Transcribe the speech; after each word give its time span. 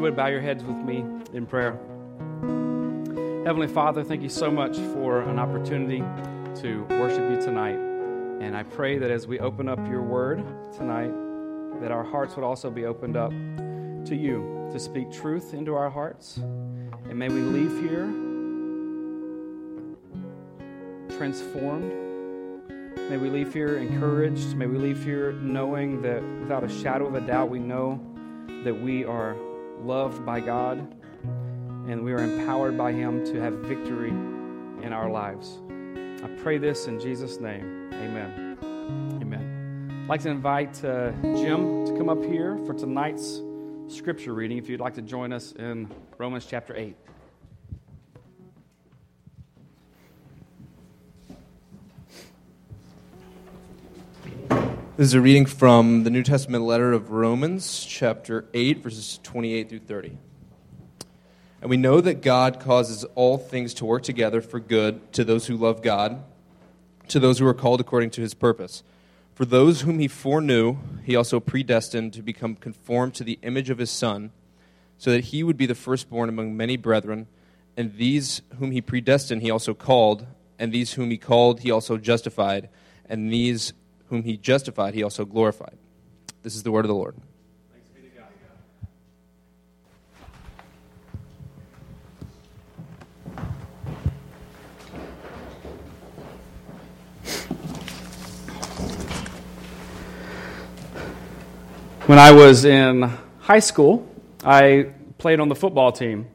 you 0.00 0.04
would 0.04 0.16
bow 0.16 0.28
your 0.28 0.40
heads 0.40 0.64
with 0.64 0.78
me 0.78 1.04
in 1.34 1.44
prayer. 1.44 1.72
Heavenly 3.44 3.68
Father, 3.68 4.02
thank 4.02 4.22
you 4.22 4.30
so 4.30 4.50
much 4.50 4.78
for 4.78 5.20
an 5.20 5.38
opportunity 5.38 5.98
to 6.62 6.86
worship 6.88 7.30
you 7.30 7.38
tonight. 7.38 7.76
And 8.40 8.56
I 8.56 8.62
pray 8.62 8.96
that 8.96 9.10
as 9.10 9.26
we 9.26 9.40
open 9.40 9.68
up 9.68 9.78
your 9.86 10.00
word 10.00 10.38
tonight, 10.72 11.12
that 11.82 11.92
our 11.92 12.02
hearts 12.02 12.34
would 12.34 12.46
also 12.46 12.70
be 12.70 12.86
opened 12.86 13.18
up 13.18 13.30
to 13.30 14.16
you 14.16 14.70
to 14.72 14.78
speak 14.78 15.12
truth 15.12 15.52
into 15.52 15.74
our 15.74 15.90
hearts. 15.90 16.38
And 16.38 17.18
may 17.18 17.28
we 17.28 17.42
leave 17.42 17.82
here 17.82 18.06
transformed. 21.18 21.92
May 23.10 23.18
we 23.18 23.28
leave 23.28 23.52
here 23.52 23.76
encouraged. 23.76 24.56
May 24.56 24.64
we 24.64 24.78
leave 24.78 25.04
here 25.04 25.32
knowing 25.32 26.00
that 26.00 26.22
without 26.40 26.64
a 26.64 26.70
shadow 26.70 27.06
of 27.06 27.16
a 27.16 27.20
doubt, 27.20 27.50
we 27.50 27.58
know 27.58 28.00
that 28.64 28.80
we 28.80 29.04
are 29.04 29.36
loved 29.84 30.24
by 30.24 30.40
God 30.40 30.78
and 31.88 32.04
we 32.04 32.12
are 32.12 32.22
empowered 32.22 32.78
by 32.78 32.92
Him 32.92 33.24
to 33.26 33.40
have 33.40 33.54
victory 33.54 34.10
in 34.10 34.92
our 34.92 35.10
lives. 35.10 35.58
I 36.22 36.28
pray 36.42 36.58
this 36.58 36.86
in 36.86 37.00
Jesus' 37.00 37.40
name. 37.40 37.90
Amen. 37.92 38.58
Amen. 39.20 40.00
I'd 40.02 40.08
like 40.08 40.20
to 40.22 40.30
invite 40.30 40.84
uh, 40.84 41.10
Jim 41.22 41.86
to 41.86 41.94
come 41.96 42.08
up 42.08 42.22
here 42.24 42.58
for 42.66 42.74
tonight's 42.74 43.40
scripture 43.88 44.34
reading 44.34 44.58
if 44.58 44.68
you'd 44.68 44.80
like 44.80 44.94
to 44.94 45.02
join 45.02 45.32
us 45.32 45.52
in 45.52 45.90
Romans 46.18 46.46
chapter 46.48 46.76
8. 46.76 46.94
This 55.00 55.06
is 55.06 55.14
a 55.14 55.20
reading 55.22 55.46
from 55.46 56.04
the 56.04 56.10
New 56.10 56.22
Testament 56.22 56.62
letter 56.64 56.92
of 56.92 57.10
Romans, 57.10 57.86
chapter 57.86 58.44
8, 58.52 58.82
verses 58.82 59.18
28 59.22 59.70
through 59.70 59.78
30. 59.78 60.18
And 61.62 61.70
we 61.70 61.78
know 61.78 62.02
that 62.02 62.20
God 62.20 62.60
causes 62.60 63.04
all 63.14 63.38
things 63.38 63.72
to 63.72 63.86
work 63.86 64.02
together 64.02 64.42
for 64.42 64.60
good 64.60 65.10
to 65.14 65.24
those 65.24 65.46
who 65.46 65.56
love 65.56 65.80
God, 65.80 66.22
to 67.08 67.18
those 67.18 67.38
who 67.38 67.46
are 67.46 67.54
called 67.54 67.80
according 67.80 68.10
to 68.10 68.20
his 68.20 68.34
purpose. 68.34 68.82
For 69.32 69.46
those 69.46 69.80
whom 69.80 70.00
he 70.00 70.06
foreknew, 70.06 70.76
he 71.02 71.16
also 71.16 71.40
predestined 71.40 72.12
to 72.12 72.20
become 72.20 72.54
conformed 72.54 73.14
to 73.14 73.24
the 73.24 73.38
image 73.40 73.70
of 73.70 73.78
his 73.78 73.90
Son, 73.90 74.32
so 74.98 75.10
that 75.12 75.24
he 75.24 75.42
would 75.42 75.56
be 75.56 75.64
the 75.64 75.74
firstborn 75.74 76.28
among 76.28 76.58
many 76.58 76.76
brethren. 76.76 77.26
And 77.74 77.96
these 77.96 78.42
whom 78.58 78.70
he 78.70 78.82
predestined, 78.82 79.40
he 79.40 79.50
also 79.50 79.72
called, 79.72 80.26
and 80.58 80.74
these 80.74 80.92
whom 80.92 81.10
he 81.10 81.16
called, 81.16 81.60
he 81.60 81.70
also 81.70 81.96
justified, 81.96 82.68
and 83.08 83.32
these 83.32 83.72
whom 84.10 84.24
he 84.24 84.36
justified, 84.36 84.92
he 84.92 85.02
also 85.02 85.24
glorified. 85.24 85.78
This 86.42 86.56
is 86.56 86.64
the 86.64 86.72
word 86.72 86.84
of 86.84 86.88
the 86.88 86.94
Lord. 86.94 87.14
When 102.06 102.18
I 102.18 102.32
was 102.32 102.64
in 102.64 103.08
high 103.38 103.60
school, 103.60 104.08
I 104.44 104.90
played 105.18 105.38
on 105.38 105.48
the 105.48 105.54
football 105.54 105.92
team. 105.92 106.26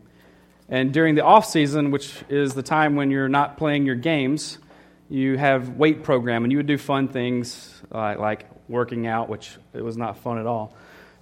And 0.70 0.94
during 0.94 1.16
the 1.16 1.26
off 1.26 1.46
season, 1.46 1.92
which 1.92 2.24
is 2.30 2.54
the 2.54 2.64
time 2.64 2.96
when 2.96 3.12
you're 3.12 3.28
not 3.28 3.58
playing 3.58 3.86
your 3.86 3.96
games, 3.96 4.60
you 5.10 5.38
have 5.38 5.70
weight 5.70 6.04
program, 6.04 6.44
and 6.44 6.52
you 6.52 6.58
would 6.58 6.66
do 6.66 6.78
fun 6.78 7.08
things 7.08 7.82
uh, 7.92 8.16
like 8.18 8.46
working 8.68 9.08
out, 9.08 9.30
which 9.30 9.56
it 9.74 9.82
was 9.82 9.98
not 9.98 10.18
fun 10.18 10.40
at 10.40 10.48
all. 10.48 10.76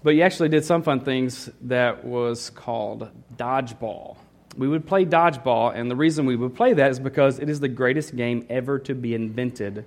But 0.03 0.11
you 0.11 0.21
actually 0.21 0.49
did 0.49 0.65
some 0.65 0.83
fun 0.83 1.01
things 1.01 1.49
that 1.61 2.03
was 2.05 2.49
called 2.49 3.09
dodgeball. 3.35 4.17
We 4.57 4.67
would 4.67 4.85
play 4.85 5.05
dodgeball, 5.05 5.75
and 5.75 5.89
the 5.89 5.95
reason 5.95 6.25
we 6.25 6.35
would 6.35 6.55
play 6.55 6.73
that 6.73 6.91
is 6.91 6.99
because 6.99 7.39
it 7.39 7.49
is 7.49 7.59
the 7.59 7.69
greatest 7.69 8.15
game 8.15 8.45
ever 8.49 8.79
to 8.79 8.93
be 8.93 9.15
invented 9.15 9.85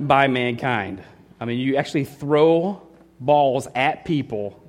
by 0.00 0.28
mankind. 0.28 1.02
I 1.40 1.44
mean, 1.44 1.58
you 1.58 1.76
actually 1.76 2.04
throw 2.04 2.82
balls 3.20 3.68
at 3.74 4.04
people. 4.04 4.60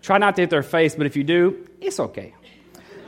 Try 0.00 0.18
not 0.18 0.36
to 0.36 0.42
hit 0.42 0.50
their 0.50 0.62
face, 0.62 0.94
but 0.94 1.06
if 1.06 1.16
you 1.16 1.24
do, 1.24 1.68
it's 1.80 2.00
okay. 2.00 2.34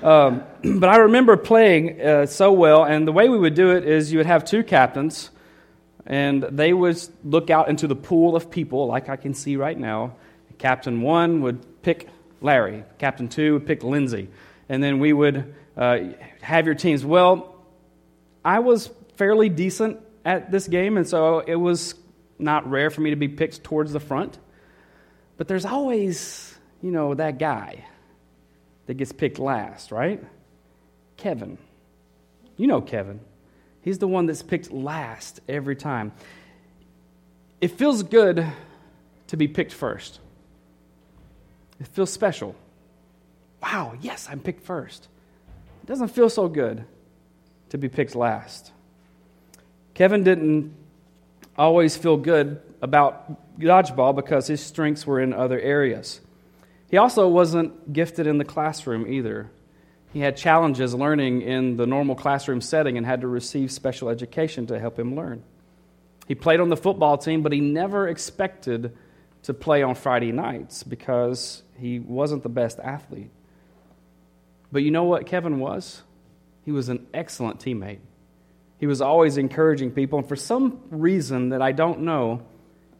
Um, 0.04 0.44
but 0.62 0.90
I 0.90 0.98
remember 0.98 1.36
playing 1.36 2.00
uh, 2.00 2.26
so 2.26 2.52
well, 2.52 2.84
and 2.84 3.08
the 3.08 3.12
way 3.12 3.28
we 3.28 3.38
would 3.38 3.54
do 3.54 3.70
it 3.70 3.84
is 3.84 4.12
you 4.12 4.18
would 4.18 4.26
have 4.26 4.44
two 4.44 4.62
captains, 4.62 5.30
and 6.06 6.42
they 6.42 6.72
would 6.72 7.00
look 7.24 7.48
out 7.48 7.68
into 7.68 7.86
the 7.88 7.96
pool 7.96 8.36
of 8.36 8.50
people, 8.50 8.86
like 8.86 9.08
I 9.08 9.16
can 9.16 9.34
see 9.34 9.56
right 9.56 9.78
now. 9.78 10.14
Captain 10.58 11.00
one 11.02 11.40
would 11.40 11.82
pick 11.82 12.08
Larry, 12.40 12.84
Captain 12.98 13.28
two 13.28 13.54
would 13.54 13.66
pick 13.66 13.82
Lindsay, 13.82 14.28
and 14.68 14.82
then 14.82 15.00
we 15.00 15.12
would 15.12 15.54
uh, 15.76 15.98
have 16.42 16.66
your 16.66 16.74
teams. 16.74 17.04
Well, 17.04 17.56
I 18.44 18.58
was 18.58 18.90
fairly 19.16 19.48
decent 19.48 20.00
at 20.24 20.50
this 20.50 20.68
game, 20.68 20.98
and 20.98 21.08
so 21.08 21.40
it 21.40 21.56
was 21.56 21.94
not 22.38 22.70
rare 22.70 22.90
for 22.90 23.00
me 23.00 23.10
to 23.10 23.16
be 23.16 23.28
picked 23.28 23.64
towards 23.64 23.92
the 23.92 24.00
front. 24.00 24.38
But 25.38 25.48
there's 25.48 25.64
always, 25.64 26.54
you 26.82 26.90
know, 26.90 27.14
that 27.14 27.38
guy 27.38 27.84
that 28.86 28.94
gets 28.94 29.12
picked 29.12 29.38
last, 29.38 29.90
right? 29.90 30.22
Kevin. 31.16 31.58
You 32.56 32.66
know 32.66 32.80
Kevin. 32.80 33.20
He's 33.82 33.98
the 33.98 34.08
one 34.08 34.26
that's 34.26 34.42
picked 34.42 34.70
last 34.70 35.40
every 35.48 35.76
time. 35.76 36.12
It 37.60 37.68
feels 37.68 38.02
good 38.02 38.46
to 39.28 39.36
be 39.36 39.48
picked 39.48 39.72
first. 39.72 40.20
It 41.80 41.88
feels 41.88 42.10
special. 42.10 42.54
Wow, 43.62 43.94
yes, 44.00 44.28
I'm 44.30 44.40
picked 44.40 44.64
first. 44.64 45.08
It 45.82 45.86
doesn't 45.86 46.08
feel 46.08 46.30
so 46.30 46.48
good 46.48 46.84
to 47.70 47.78
be 47.78 47.88
picked 47.88 48.14
last. 48.14 48.72
Kevin 49.94 50.24
didn't 50.24 50.74
always 51.56 51.96
feel 51.96 52.16
good 52.16 52.60
about 52.82 53.58
dodgeball 53.58 54.14
because 54.14 54.46
his 54.46 54.60
strengths 54.60 55.06
were 55.06 55.20
in 55.20 55.32
other 55.32 55.58
areas. 55.58 56.20
He 56.94 56.98
also 56.98 57.26
wasn't 57.26 57.92
gifted 57.92 58.28
in 58.28 58.38
the 58.38 58.44
classroom 58.44 59.12
either. 59.12 59.50
He 60.12 60.20
had 60.20 60.36
challenges 60.36 60.94
learning 60.94 61.42
in 61.42 61.76
the 61.76 61.88
normal 61.88 62.14
classroom 62.14 62.60
setting 62.60 62.96
and 62.96 63.04
had 63.04 63.22
to 63.22 63.26
receive 63.26 63.72
special 63.72 64.08
education 64.08 64.68
to 64.68 64.78
help 64.78 64.96
him 64.96 65.16
learn. 65.16 65.42
He 66.28 66.36
played 66.36 66.60
on 66.60 66.68
the 66.68 66.76
football 66.76 67.18
team, 67.18 67.42
but 67.42 67.50
he 67.50 67.58
never 67.58 68.06
expected 68.06 68.96
to 69.42 69.52
play 69.52 69.82
on 69.82 69.96
Friday 69.96 70.30
nights 70.30 70.84
because 70.84 71.64
he 71.76 71.98
wasn't 71.98 72.44
the 72.44 72.48
best 72.48 72.78
athlete. 72.78 73.32
But 74.70 74.84
you 74.84 74.92
know 74.92 75.02
what 75.02 75.26
Kevin 75.26 75.58
was? 75.58 76.00
He 76.64 76.70
was 76.70 76.90
an 76.90 77.08
excellent 77.12 77.58
teammate. 77.58 77.98
He 78.78 78.86
was 78.86 79.00
always 79.00 79.36
encouraging 79.36 79.90
people, 79.90 80.20
and 80.20 80.28
for 80.28 80.36
some 80.36 80.80
reason 80.90 81.48
that 81.48 81.60
I 81.60 81.72
don't 81.72 82.02
know, 82.02 82.42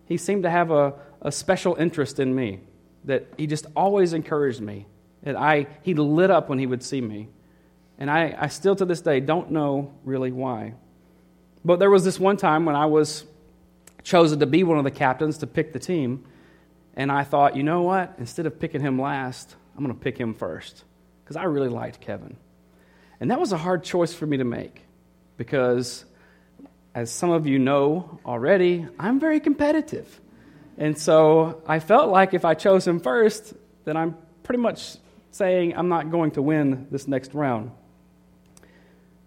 he 0.07 0.17
seemed 0.17 0.43
to 0.43 0.51
have 0.51 0.73
a, 0.73 0.95
a 1.23 1.31
special 1.31 1.77
interest 1.77 2.19
in 2.19 2.35
me, 2.35 2.59
that 3.05 3.27
he 3.37 3.47
just 3.47 3.67
always 3.77 4.13
encouraged 4.13 4.61
me. 4.61 4.87
And 5.23 5.37
I, 5.37 5.67
he 5.83 5.95
lit 5.95 6.31
up 6.31 6.49
when 6.49 6.59
he 6.59 6.67
would 6.67 6.83
see 6.83 7.01
me. 7.01 7.29
And 7.99 8.11
I, 8.11 8.35
I 8.39 8.49
still 8.49 8.77
to 8.77 8.85
this 8.85 9.01
day 9.01 9.21
don't 9.21 9.51
know 9.51 9.95
really 10.05 10.33
why. 10.33 10.75
But 11.65 11.79
there 11.79 11.91
was 11.91 12.05
this 12.05 12.19
one 12.19 12.37
time 12.37 12.65
when 12.65 12.77
I 12.77 12.87
was 12.87 13.25
chosen 14.03 14.41
to 14.41 14.47
be 14.47 14.65
one 14.65 14.79
of 14.79 14.85
the 14.85 14.91
captains 14.91 15.39
to 15.39 15.47
pick 15.47 15.73
the 15.73 15.79
team. 15.79 16.25
And 16.95 17.11
I 17.11 17.25
thought, 17.25 17.57
you 17.57 17.63
know 17.63 17.83
what? 17.83 18.15
Instead 18.19 18.47
of 18.47 18.61
picking 18.61 18.81
him 18.81 19.01
last, 19.01 19.55
I'm 19.77 19.85
going 19.85 19.97
to 19.97 20.01
pick 20.01 20.19
him 20.19 20.35
first. 20.35 20.85
Because 21.23 21.37
I 21.37 21.45
really 21.45 21.71
liked 21.71 22.01
Kevin. 22.01 22.37
And 23.21 23.31
that 23.31 23.41
was 23.41 23.53
a 23.53 23.57
hard 23.57 23.85
choice 23.85 24.13
for 24.13 24.27
me 24.27 24.37
to 24.37 24.45
make. 24.45 24.83
Because 25.37 26.05
as 26.95 27.11
some 27.11 27.31
of 27.31 27.47
you 27.47 27.59
know 27.59 28.21
already, 28.27 28.87
I'm 28.99 29.19
very 29.19 29.41
competitive. 29.41 30.21
And 30.77 30.99
so 30.99 31.63
I 31.67 31.79
felt 31.79 32.11
like 32.11 32.35
if 32.35 32.45
I 32.45 32.55
chose 32.55 32.87
him 32.87 33.01
first, 33.01 33.55
then 33.85 33.97
I'm 33.97 34.17
pretty 34.43 34.61
much 34.61 34.97
saying 35.31 35.77
I'm 35.77 35.89
not 35.89 36.11
going 36.11 36.33
to 36.33 36.43
win 36.43 36.87
this 36.91 37.07
next 37.07 37.35
round. 37.35 37.71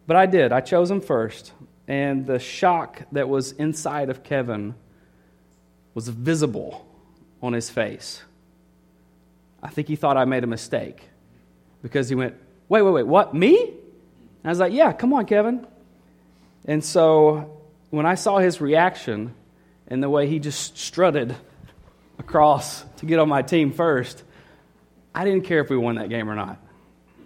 But 0.05 0.15
I 0.15 0.25
did. 0.25 0.51
I 0.51 0.61
chose 0.61 0.89
him 0.89 1.01
first. 1.01 1.53
And 1.87 2.25
the 2.25 2.39
shock 2.39 3.03
that 3.11 3.29
was 3.29 3.51
inside 3.53 4.09
of 4.09 4.23
Kevin 4.23 4.75
was 5.93 6.07
visible 6.09 6.85
on 7.41 7.53
his 7.53 7.69
face. 7.69 8.21
I 9.61 9.69
think 9.69 9.87
he 9.87 9.95
thought 9.95 10.17
I 10.17 10.25
made 10.25 10.43
a 10.43 10.47
mistake 10.47 11.01
because 11.81 12.09
he 12.09 12.15
went, 12.15 12.35
Wait, 12.69 12.81
wait, 12.81 12.91
wait, 12.91 13.07
what? 13.07 13.33
Me? 13.33 13.57
And 13.57 14.45
I 14.45 14.49
was 14.49 14.59
like, 14.59 14.73
Yeah, 14.73 14.91
come 14.93 15.13
on, 15.13 15.25
Kevin. 15.25 15.65
And 16.65 16.83
so 16.83 17.57
when 17.89 18.05
I 18.05 18.15
saw 18.15 18.37
his 18.37 18.59
reaction 18.59 19.33
and 19.87 20.03
the 20.03 20.09
way 20.09 20.27
he 20.27 20.39
just 20.39 20.77
strutted 20.77 21.35
across 22.19 22.83
to 22.97 23.05
get 23.05 23.19
on 23.19 23.29
my 23.29 23.41
team 23.41 23.71
first, 23.71 24.23
I 25.13 25.23
didn't 25.23 25.45
care 25.45 25.59
if 25.59 25.69
we 25.69 25.77
won 25.77 25.95
that 25.95 26.09
game 26.09 26.29
or 26.29 26.35
not. 26.35 26.59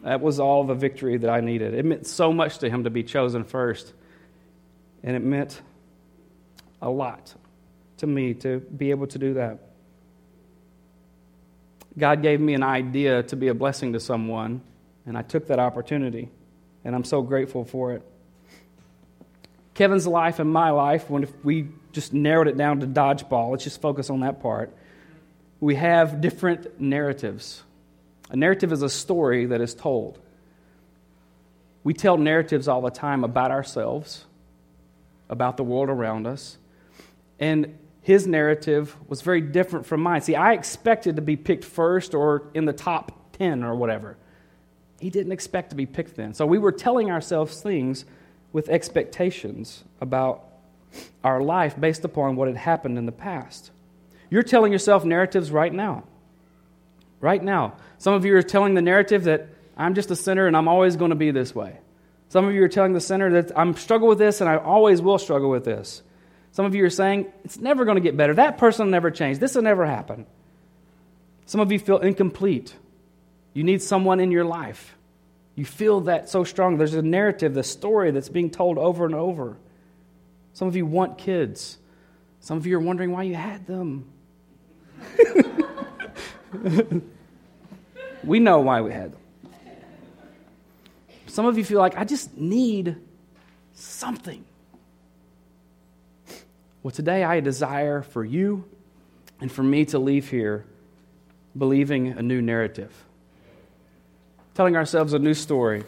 That 0.03 0.21
was 0.21 0.39
all 0.39 0.63
the 0.63 0.73
victory 0.73 1.17
that 1.17 1.29
I 1.29 1.41
needed. 1.41 1.73
It 1.73 1.85
meant 1.85 2.07
so 2.07 2.33
much 2.33 2.59
to 2.59 2.69
him 2.69 2.85
to 2.85 2.89
be 2.89 3.03
chosen 3.03 3.43
first. 3.43 3.93
And 5.03 5.15
it 5.15 5.21
meant 5.21 5.61
a 6.81 6.89
lot 6.89 7.33
to 7.97 8.07
me 8.07 8.33
to 8.35 8.59
be 8.59 8.91
able 8.91 9.07
to 9.07 9.19
do 9.19 9.35
that. 9.35 9.59
God 11.97 12.21
gave 12.21 12.39
me 12.39 12.53
an 12.53 12.63
idea 12.63 13.23
to 13.23 13.35
be 13.35 13.49
a 13.49 13.53
blessing 13.53 13.93
to 13.93 13.99
someone, 13.99 14.61
and 15.05 15.17
I 15.17 15.21
took 15.23 15.47
that 15.47 15.59
opportunity, 15.59 16.29
and 16.85 16.95
I'm 16.95 17.03
so 17.03 17.21
grateful 17.21 17.65
for 17.65 17.93
it. 17.93 18.01
Kevin's 19.73 20.07
life 20.07 20.39
and 20.39 20.49
my 20.49 20.69
life, 20.71 21.09
when 21.09 21.27
we 21.43 21.67
just 21.91 22.13
narrowed 22.13 22.47
it 22.47 22.57
down 22.57 22.79
to 22.79 22.87
dodgeball, 22.87 23.51
let's 23.51 23.63
just 23.63 23.81
focus 23.81 24.09
on 24.09 24.21
that 24.21 24.41
part. 24.41 24.75
We 25.59 25.75
have 25.75 26.21
different 26.21 26.79
narratives. 26.79 27.63
A 28.29 28.35
narrative 28.35 28.71
is 28.71 28.81
a 28.81 28.89
story 28.89 29.47
that 29.47 29.61
is 29.61 29.75
told. 29.75 30.19
We 31.83 31.93
tell 31.93 32.17
narratives 32.17 32.67
all 32.67 32.81
the 32.81 32.91
time 32.91 33.23
about 33.23 33.51
ourselves, 33.51 34.25
about 35.29 35.57
the 35.57 35.63
world 35.63 35.89
around 35.89 36.27
us. 36.27 36.57
And 37.39 37.77
his 38.01 38.25
narrative 38.25 38.95
was 39.07 39.21
very 39.21 39.41
different 39.41 39.85
from 39.85 40.01
mine. 40.01 40.21
See, 40.21 40.35
I 40.35 40.53
expected 40.53 41.17
to 41.17 41.21
be 41.21 41.35
picked 41.35 41.65
first 41.65 42.13
or 42.13 42.49
in 42.53 42.65
the 42.65 42.73
top 42.73 43.33
10 43.37 43.63
or 43.63 43.75
whatever. 43.75 44.17
He 44.99 45.09
didn't 45.09 45.31
expect 45.31 45.71
to 45.71 45.75
be 45.75 45.85
picked 45.85 46.15
then. 46.15 46.33
So 46.33 46.45
we 46.45 46.57
were 46.57 46.71
telling 46.71 47.11
ourselves 47.11 47.61
things 47.61 48.05
with 48.53 48.69
expectations 48.69 49.83
about 49.99 50.50
our 51.23 51.41
life 51.41 51.79
based 51.79 52.05
upon 52.05 52.35
what 52.35 52.47
had 52.47 52.57
happened 52.57 52.97
in 52.97 53.05
the 53.05 53.11
past. 53.11 53.71
You're 54.29 54.43
telling 54.43 54.71
yourself 54.71 55.03
narratives 55.05 55.51
right 55.51 55.73
now. 55.73 56.03
Right 57.19 57.43
now. 57.43 57.73
Some 57.97 58.13
of 58.13 58.25
you 58.25 58.35
are 58.35 58.41
telling 58.41 58.73
the 58.73 58.81
narrative 58.81 59.25
that 59.25 59.49
I'm 59.77 59.93
just 59.93 60.11
a 60.11 60.15
sinner 60.15 60.47
and 60.47 60.55
I'm 60.55 60.67
always 60.67 60.95
going 60.95 61.09
to 61.09 61.15
be 61.15 61.31
this 61.31 61.53
way. 61.53 61.77
Some 62.29 62.45
of 62.45 62.53
you 62.53 62.63
are 62.63 62.69
telling 62.69 62.93
the 62.93 63.01
sinner 63.01 63.41
that 63.41 63.57
I'm 63.57 63.75
struggle 63.75 64.07
with 64.07 64.17
this 64.17 64.41
and 64.41 64.49
I 64.49 64.57
always 64.57 65.01
will 65.01 65.17
struggle 65.17 65.49
with 65.49 65.65
this. 65.65 66.01
Some 66.53 66.65
of 66.65 66.75
you 66.75 66.83
are 66.85 66.89
saying, 66.89 67.31
it's 67.43 67.57
never 67.57 67.85
going 67.85 67.95
to 67.95 68.01
get 68.01 68.17
better. 68.17 68.33
That 68.33 68.57
person 68.57 68.85
will 68.85 68.91
never 68.91 69.11
change. 69.11 69.39
This 69.39 69.55
will 69.55 69.61
never 69.61 69.85
happen. 69.85 70.25
Some 71.45 71.61
of 71.61 71.71
you 71.71 71.79
feel 71.79 71.97
incomplete. 71.97 72.75
You 73.53 73.63
need 73.63 73.81
someone 73.81 74.19
in 74.19 74.31
your 74.31 74.45
life. 74.45 74.95
You 75.55 75.65
feel 75.65 76.01
that 76.01 76.29
so 76.29 76.43
strong. 76.43 76.77
There's 76.77 76.93
a 76.93 77.01
narrative, 77.01 77.53
the 77.53 77.63
story 77.63 78.11
that's 78.11 78.29
being 78.29 78.49
told 78.49 78.77
over 78.77 79.05
and 79.05 79.15
over. 79.15 79.57
Some 80.53 80.67
of 80.67 80.75
you 80.75 80.85
want 80.85 81.17
kids. 81.17 81.77
Some 82.39 82.57
of 82.57 82.65
you 82.65 82.77
are 82.77 82.81
wondering 82.81 83.11
why 83.11 83.23
you 83.23 83.35
had 83.35 83.65
them. 83.67 84.11
we 88.23 88.39
know 88.39 88.59
why 88.59 88.81
we 88.81 88.91
had 88.91 89.13
them. 89.13 89.21
Some 91.27 91.45
of 91.45 91.57
you 91.57 91.63
feel 91.63 91.79
like, 91.79 91.97
I 91.97 92.03
just 92.03 92.35
need 92.35 92.97
something. 93.73 94.43
Well, 96.83 96.91
today 96.91 97.23
I 97.23 97.39
desire 97.39 98.01
for 98.01 98.25
you 98.25 98.65
and 99.39 99.51
for 99.51 99.63
me 99.63 99.85
to 99.85 99.99
leave 99.99 100.29
here 100.29 100.65
believing 101.57 102.07
a 102.09 102.21
new 102.21 102.41
narrative, 102.41 102.91
telling 104.55 104.75
ourselves 104.75 105.13
a 105.13 105.19
new 105.19 105.33
story, 105.33 105.83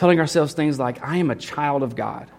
telling 0.00 0.18
ourselves 0.18 0.54
things 0.54 0.78
like, 0.78 1.04
I 1.04 1.18
am 1.18 1.30
a 1.30 1.36
child 1.36 1.82
of 1.82 1.94
God, 1.94 2.30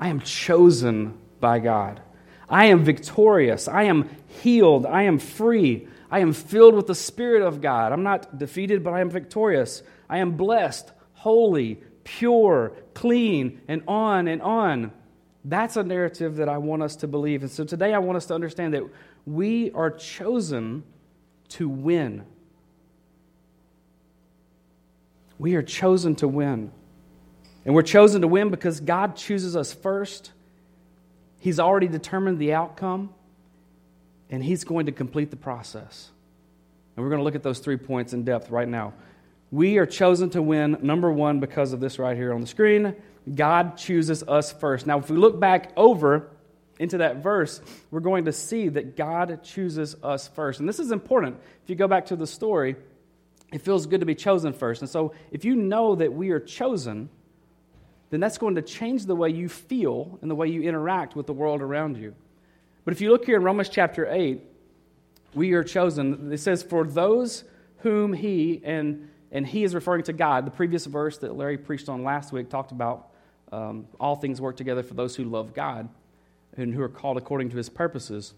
I 0.00 0.08
am 0.08 0.18
chosen 0.18 1.16
by 1.38 1.60
God, 1.60 2.02
I 2.48 2.66
am 2.66 2.82
victorious, 2.82 3.68
I 3.68 3.84
am 3.84 4.08
healed, 4.26 4.84
I 4.84 5.04
am 5.04 5.20
free. 5.20 5.86
I 6.10 6.20
am 6.20 6.32
filled 6.32 6.74
with 6.74 6.86
the 6.86 6.94
Spirit 6.94 7.42
of 7.42 7.60
God. 7.60 7.92
I'm 7.92 8.04
not 8.04 8.38
defeated, 8.38 8.84
but 8.84 8.94
I 8.94 9.00
am 9.00 9.10
victorious. 9.10 9.82
I 10.08 10.18
am 10.18 10.36
blessed, 10.36 10.92
holy, 11.14 11.82
pure, 12.04 12.76
clean, 12.94 13.60
and 13.66 13.82
on 13.88 14.28
and 14.28 14.40
on. 14.40 14.92
That's 15.44 15.76
a 15.76 15.82
narrative 15.82 16.36
that 16.36 16.48
I 16.48 16.58
want 16.58 16.82
us 16.82 16.96
to 16.96 17.08
believe. 17.08 17.42
And 17.42 17.50
so 17.50 17.64
today 17.64 17.92
I 17.92 17.98
want 17.98 18.16
us 18.16 18.26
to 18.26 18.34
understand 18.34 18.74
that 18.74 18.84
we 19.26 19.72
are 19.72 19.90
chosen 19.90 20.84
to 21.48 21.68
win. 21.68 22.24
We 25.38 25.54
are 25.56 25.62
chosen 25.62 26.14
to 26.16 26.28
win. 26.28 26.70
And 27.64 27.74
we're 27.74 27.82
chosen 27.82 28.20
to 28.22 28.28
win 28.28 28.50
because 28.50 28.80
God 28.80 29.16
chooses 29.16 29.56
us 29.56 29.72
first. 29.72 30.32
He's 31.40 31.58
already 31.58 31.88
determined 31.88 32.38
the 32.38 32.54
outcome, 32.54 33.10
and 34.30 34.42
He's 34.42 34.64
going 34.64 34.86
to 34.86 34.92
complete 34.92 35.30
the 35.30 35.36
process. 35.36 36.10
And 36.96 37.04
we're 37.04 37.10
going 37.10 37.20
to 37.20 37.24
look 37.24 37.34
at 37.34 37.42
those 37.42 37.58
three 37.58 37.76
points 37.76 38.12
in 38.12 38.24
depth 38.24 38.50
right 38.50 38.68
now. 38.68 38.94
We 39.50 39.78
are 39.78 39.86
chosen 39.86 40.30
to 40.30 40.42
win, 40.42 40.78
number 40.82 41.10
one, 41.10 41.40
because 41.40 41.72
of 41.72 41.80
this 41.80 41.98
right 41.98 42.16
here 42.16 42.32
on 42.32 42.40
the 42.40 42.46
screen. 42.46 42.94
God 43.32 43.76
chooses 43.76 44.22
us 44.22 44.52
first. 44.52 44.86
Now, 44.86 44.98
if 44.98 45.10
we 45.10 45.16
look 45.16 45.40
back 45.40 45.72
over 45.76 46.28
into 46.78 46.98
that 46.98 47.22
verse, 47.22 47.60
we're 47.90 48.00
going 48.00 48.24
to 48.26 48.32
see 48.32 48.68
that 48.68 48.96
God 48.96 49.42
chooses 49.44 49.96
us 50.02 50.28
first. 50.28 50.60
And 50.60 50.68
this 50.68 50.78
is 50.78 50.90
important. 50.90 51.36
If 51.62 51.70
you 51.70 51.76
go 51.76 51.88
back 51.88 52.06
to 52.06 52.16
the 52.16 52.26
story, 52.26 52.76
it 53.54 53.62
feels 53.62 53.86
good 53.86 54.00
to 54.00 54.06
be 54.06 54.14
chosen 54.14 54.52
first. 54.52 54.82
And 54.82 54.90
so, 54.90 55.14
if 55.30 55.44
you 55.44 55.54
know 55.54 55.94
that 55.94 56.12
we 56.12 56.30
are 56.30 56.40
chosen, 56.40 57.08
then 58.10 58.20
that's 58.20 58.36
going 58.36 58.56
to 58.56 58.62
change 58.62 59.06
the 59.06 59.14
way 59.14 59.30
you 59.30 59.48
feel 59.48 60.18
and 60.20 60.30
the 60.30 60.34
way 60.34 60.48
you 60.48 60.62
interact 60.62 61.16
with 61.16 61.26
the 61.26 61.32
world 61.32 61.62
around 61.62 61.96
you. 61.96 62.14
But 62.84 62.92
if 62.92 63.00
you 63.00 63.10
look 63.10 63.24
here 63.24 63.36
in 63.36 63.44
Romans 63.44 63.68
chapter 63.68 64.06
8, 64.10 64.42
we 65.34 65.52
are 65.52 65.64
chosen. 65.64 66.32
It 66.32 66.38
says, 66.38 66.62
For 66.62 66.84
those 66.84 67.44
whom 67.78 68.12
he, 68.12 68.60
and 68.64 69.08
and 69.30 69.46
he 69.46 69.64
is 69.64 69.74
referring 69.74 70.04
to 70.04 70.12
God. 70.12 70.46
The 70.46 70.52
previous 70.52 70.86
verse 70.86 71.18
that 71.18 71.36
Larry 71.36 71.58
preached 71.58 71.88
on 71.88 72.04
last 72.04 72.32
week 72.32 72.48
talked 72.48 72.70
about 72.70 73.08
um, 73.52 73.86
all 73.98 74.16
things 74.16 74.40
work 74.40 74.56
together 74.56 74.82
for 74.82 74.94
those 74.94 75.16
who 75.16 75.24
love 75.24 75.52
God 75.52 75.88
and 76.56 76.72
who 76.72 76.80
are 76.82 76.88
called 76.88 77.18
according 77.18 77.50
to 77.50 77.56
his 77.56 77.68
purposes. 77.68 78.32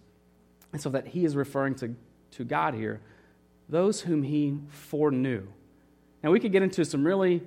And 0.72 0.80
so 0.80 0.88
that 0.90 1.06
he 1.08 1.26
is 1.26 1.36
referring 1.36 1.74
to, 1.76 1.94
to 2.32 2.44
God 2.44 2.74
here, 2.74 3.02
those 3.68 4.00
whom 4.00 4.22
he 4.22 4.58
foreknew. 4.68 5.46
Now, 6.22 6.30
we 6.30 6.40
could 6.40 6.52
get 6.52 6.62
into 6.62 6.84
some 6.84 7.04
really 7.04 7.42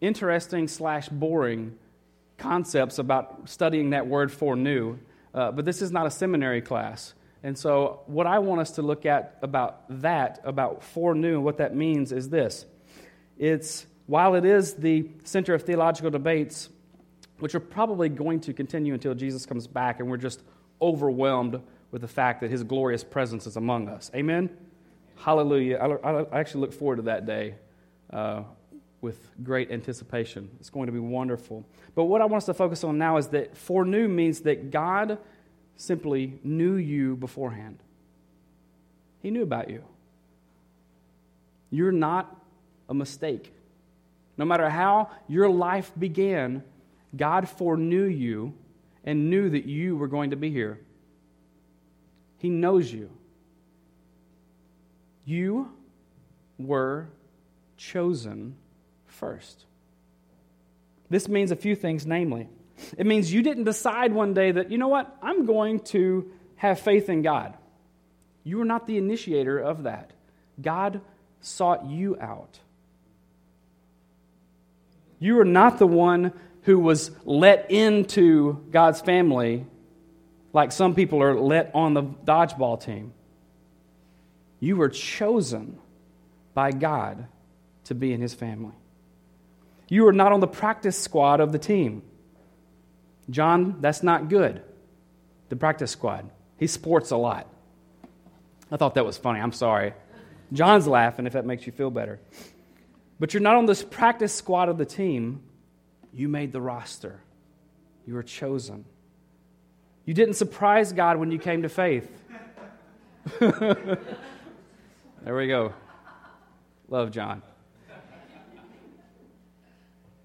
interesting 0.00 0.68
slash 0.68 1.08
boring 1.08 1.78
concepts 2.38 2.98
about 2.98 3.48
studying 3.48 3.90
that 3.90 4.06
word 4.06 4.32
foreknew, 4.32 4.98
uh, 5.34 5.52
but 5.52 5.64
this 5.64 5.80
is 5.82 5.90
not 5.90 6.06
a 6.06 6.10
seminary 6.10 6.60
class. 6.60 7.14
And 7.42 7.58
so, 7.58 8.00
what 8.06 8.26
I 8.26 8.38
want 8.38 8.60
us 8.60 8.72
to 8.72 8.82
look 8.82 9.04
at 9.04 9.38
about 9.42 9.84
that, 10.02 10.40
about 10.44 10.82
foreknew, 10.82 11.34
and 11.34 11.44
what 11.44 11.58
that 11.58 11.74
means 11.74 12.12
is 12.12 12.28
this. 12.28 12.64
It's, 13.38 13.86
while 14.06 14.34
it 14.34 14.44
is 14.44 14.74
the 14.74 15.08
center 15.24 15.54
of 15.54 15.62
theological 15.62 16.10
debates, 16.10 16.68
which 17.38 17.56
are 17.56 17.60
probably 17.60 18.08
going 18.08 18.40
to 18.40 18.52
continue 18.52 18.94
until 18.94 19.14
Jesus 19.14 19.46
comes 19.46 19.66
back 19.66 19.98
and 19.98 20.08
we're 20.08 20.16
just 20.16 20.40
overwhelmed 20.80 21.60
with 21.90 22.00
the 22.00 22.08
fact 22.08 22.40
that 22.40 22.50
his 22.50 22.62
glorious 22.62 23.02
presence 23.02 23.46
is 23.46 23.56
among 23.56 23.88
us. 23.88 24.10
Amen? 24.14 24.48
Hallelujah. 25.22 25.76
I, 25.76 26.08
I 26.08 26.40
actually 26.40 26.62
look 26.62 26.72
forward 26.72 26.96
to 26.96 27.02
that 27.02 27.26
day 27.26 27.54
uh, 28.12 28.42
with 29.00 29.30
great 29.44 29.70
anticipation. 29.70 30.50
It's 30.58 30.68
going 30.68 30.86
to 30.86 30.92
be 30.92 30.98
wonderful. 30.98 31.64
But 31.94 32.04
what 32.04 32.20
I 32.20 32.24
want 32.24 32.42
us 32.42 32.46
to 32.46 32.54
focus 32.54 32.82
on 32.82 32.98
now 32.98 33.18
is 33.18 33.28
that 33.28 33.56
foreknew 33.56 34.08
means 34.08 34.40
that 34.40 34.72
God 34.72 35.18
simply 35.76 36.40
knew 36.42 36.74
you 36.74 37.14
beforehand. 37.14 37.78
He 39.20 39.30
knew 39.30 39.44
about 39.44 39.70
you. 39.70 39.84
You're 41.70 41.92
not 41.92 42.36
a 42.88 42.94
mistake. 42.94 43.54
No 44.36 44.44
matter 44.44 44.68
how 44.68 45.08
your 45.28 45.48
life 45.48 45.92
began, 45.96 46.64
God 47.16 47.48
foreknew 47.48 48.06
you 48.06 48.54
and 49.04 49.30
knew 49.30 49.50
that 49.50 49.66
you 49.66 49.96
were 49.96 50.08
going 50.08 50.30
to 50.30 50.36
be 50.36 50.50
here. 50.50 50.80
He 52.38 52.48
knows 52.48 52.92
you. 52.92 53.08
You 55.24 55.72
were 56.58 57.08
chosen 57.76 58.56
first. 59.06 59.64
This 61.10 61.28
means 61.28 61.50
a 61.50 61.56
few 61.56 61.76
things, 61.76 62.06
namely, 62.06 62.48
it 62.96 63.06
means 63.06 63.32
you 63.32 63.42
didn't 63.42 63.64
decide 63.64 64.12
one 64.12 64.34
day 64.34 64.52
that, 64.52 64.70
you 64.70 64.78
know 64.78 64.88
what, 64.88 65.16
I'm 65.22 65.46
going 65.46 65.80
to 65.80 66.30
have 66.56 66.80
faith 66.80 67.08
in 67.08 67.22
God. 67.22 67.56
You 68.44 68.58
were 68.58 68.64
not 68.64 68.86
the 68.86 68.98
initiator 68.98 69.58
of 69.58 69.84
that. 69.84 70.12
God 70.60 71.00
sought 71.40 71.86
you 71.86 72.16
out. 72.20 72.58
You 75.18 75.36
were 75.36 75.44
not 75.44 75.78
the 75.78 75.86
one 75.86 76.32
who 76.62 76.78
was 76.78 77.10
let 77.24 77.70
into 77.70 78.64
God's 78.70 79.00
family 79.00 79.66
like 80.52 80.72
some 80.72 80.94
people 80.94 81.22
are 81.22 81.38
let 81.38 81.70
on 81.74 81.94
the 81.94 82.02
dodgeball 82.02 82.82
team. 82.82 83.12
You 84.62 84.76
were 84.76 84.90
chosen 84.90 85.76
by 86.54 86.70
God 86.70 87.26
to 87.86 87.96
be 87.96 88.12
in 88.12 88.20
his 88.20 88.32
family. 88.32 88.76
You 89.88 90.06
are 90.06 90.12
not 90.12 90.30
on 90.30 90.38
the 90.38 90.46
practice 90.46 90.96
squad 90.96 91.40
of 91.40 91.50
the 91.50 91.58
team. 91.58 92.02
John, 93.28 93.80
that's 93.80 94.04
not 94.04 94.28
good. 94.28 94.62
The 95.48 95.56
practice 95.56 95.90
squad. 95.90 96.30
He 96.58 96.68
sports 96.68 97.10
a 97.10 97.16
lot. 97.16 97.48
I 98.70 98.76
thought 98.76 98.94
that 98.94 99.04
was 99.04 99.18
funny. 99.18 99.40
I'm 99.40 99.50
sorry. 99.50 99.94
John's 100.52 100.86
laughing 100.86 101.26
if 101.26 101.32
that 101.32 101.44
makes 101.44 101.66
you 101.66 101.72
feel 101.72 101.90
better. 101.90 102.20
But 103.18 103.34
you're 103.34 103.42
not 103.42 103.56
on 103.56 103.66
this 103.66 103.82
practice 103.82 104.32
squad 104.32 104.68
of 104.68 104.78
the 104.78 104.86
team. 104.86 105.42
You 106.12 106.28
made 106.28 106.52
the 106.52 106.60
roster. 106.60 107.18
You 108.06 108.14
were 108.14 108.22
chosen. 108.22 108.84
You 110.04 110.14
didn't 110.14 110.34
surprise 110.34 110.92
God 110.92 111.16
when 111.16 111.32
you 111.32 111.40
came 111.40 111.62
to 111.62 111.68
faith. 111.68 112.08
there 115.24 115.36
we 115.36 115.46
go. 115.46 115.72
Love 116.88 117.10
John. 117.12 117.42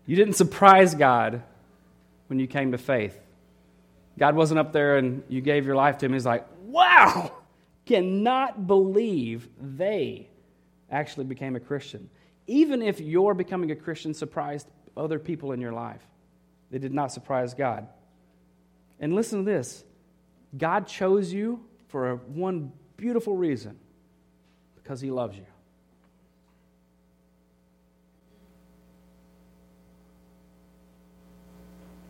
You 0.06 0.16
didn't 0.16 0.34
surprise 0.34 0.96
God 0.96 1.44
when 2.28 2.40
you 2.40 2.48
came 2.48 2.72
to 2.72 2.78
faith. 2.78 3.18
God 4.18 4.36
wasn't 4.36 4.60
up 4.60 4.74
there 4.74 4.98
and 4.98 5.22
you 5.30 5.42
gave 5.42 5.66
your 5.66 5.76
life 5.76 6.00
to 6.00 6.06
Him. 6.06 6.14
He's 6.14 6.26
like, 6.26 6.48
wow, 6.66 7.32
cannot 7.86 8.66
believe 8.66 9.48
they 9.62 10.28
actually 10.90 11.26
became 11.26 11.56
a 11.56 11.60
Christian. 11.60 12.10
Even 12.48 12.82
if 12.82 13.00
your 13.00 13.34
becoming 13.34 13.72
a 13.72 13.76
Christian 13.76 14.14
surprised 14.14 14.68
other 14.96 15.20
people 15.20 15.52
in 15.52 15.62
your 15.62 15.74
life, 15.74 16.02
it 16.72 16.80
did 16.80 16.94
not 16.94 17.12
surprise 17.12 17.54
God. 17.54 17.88
And 19.00 19.14
listen 19.14 19.46
to 19.46 19.52
this 19.52 19.84
God 20.58 20.88
chose 20.88 21.32
you 21.32 21.64
for 21.90 22.16
one 22.28 22.72
beautiful 22.96 23.36
reason 23.36 23.78
because 24.88 25.02
He 25.02 25.12
loves 25.12 25.36
you. 25.36 25.46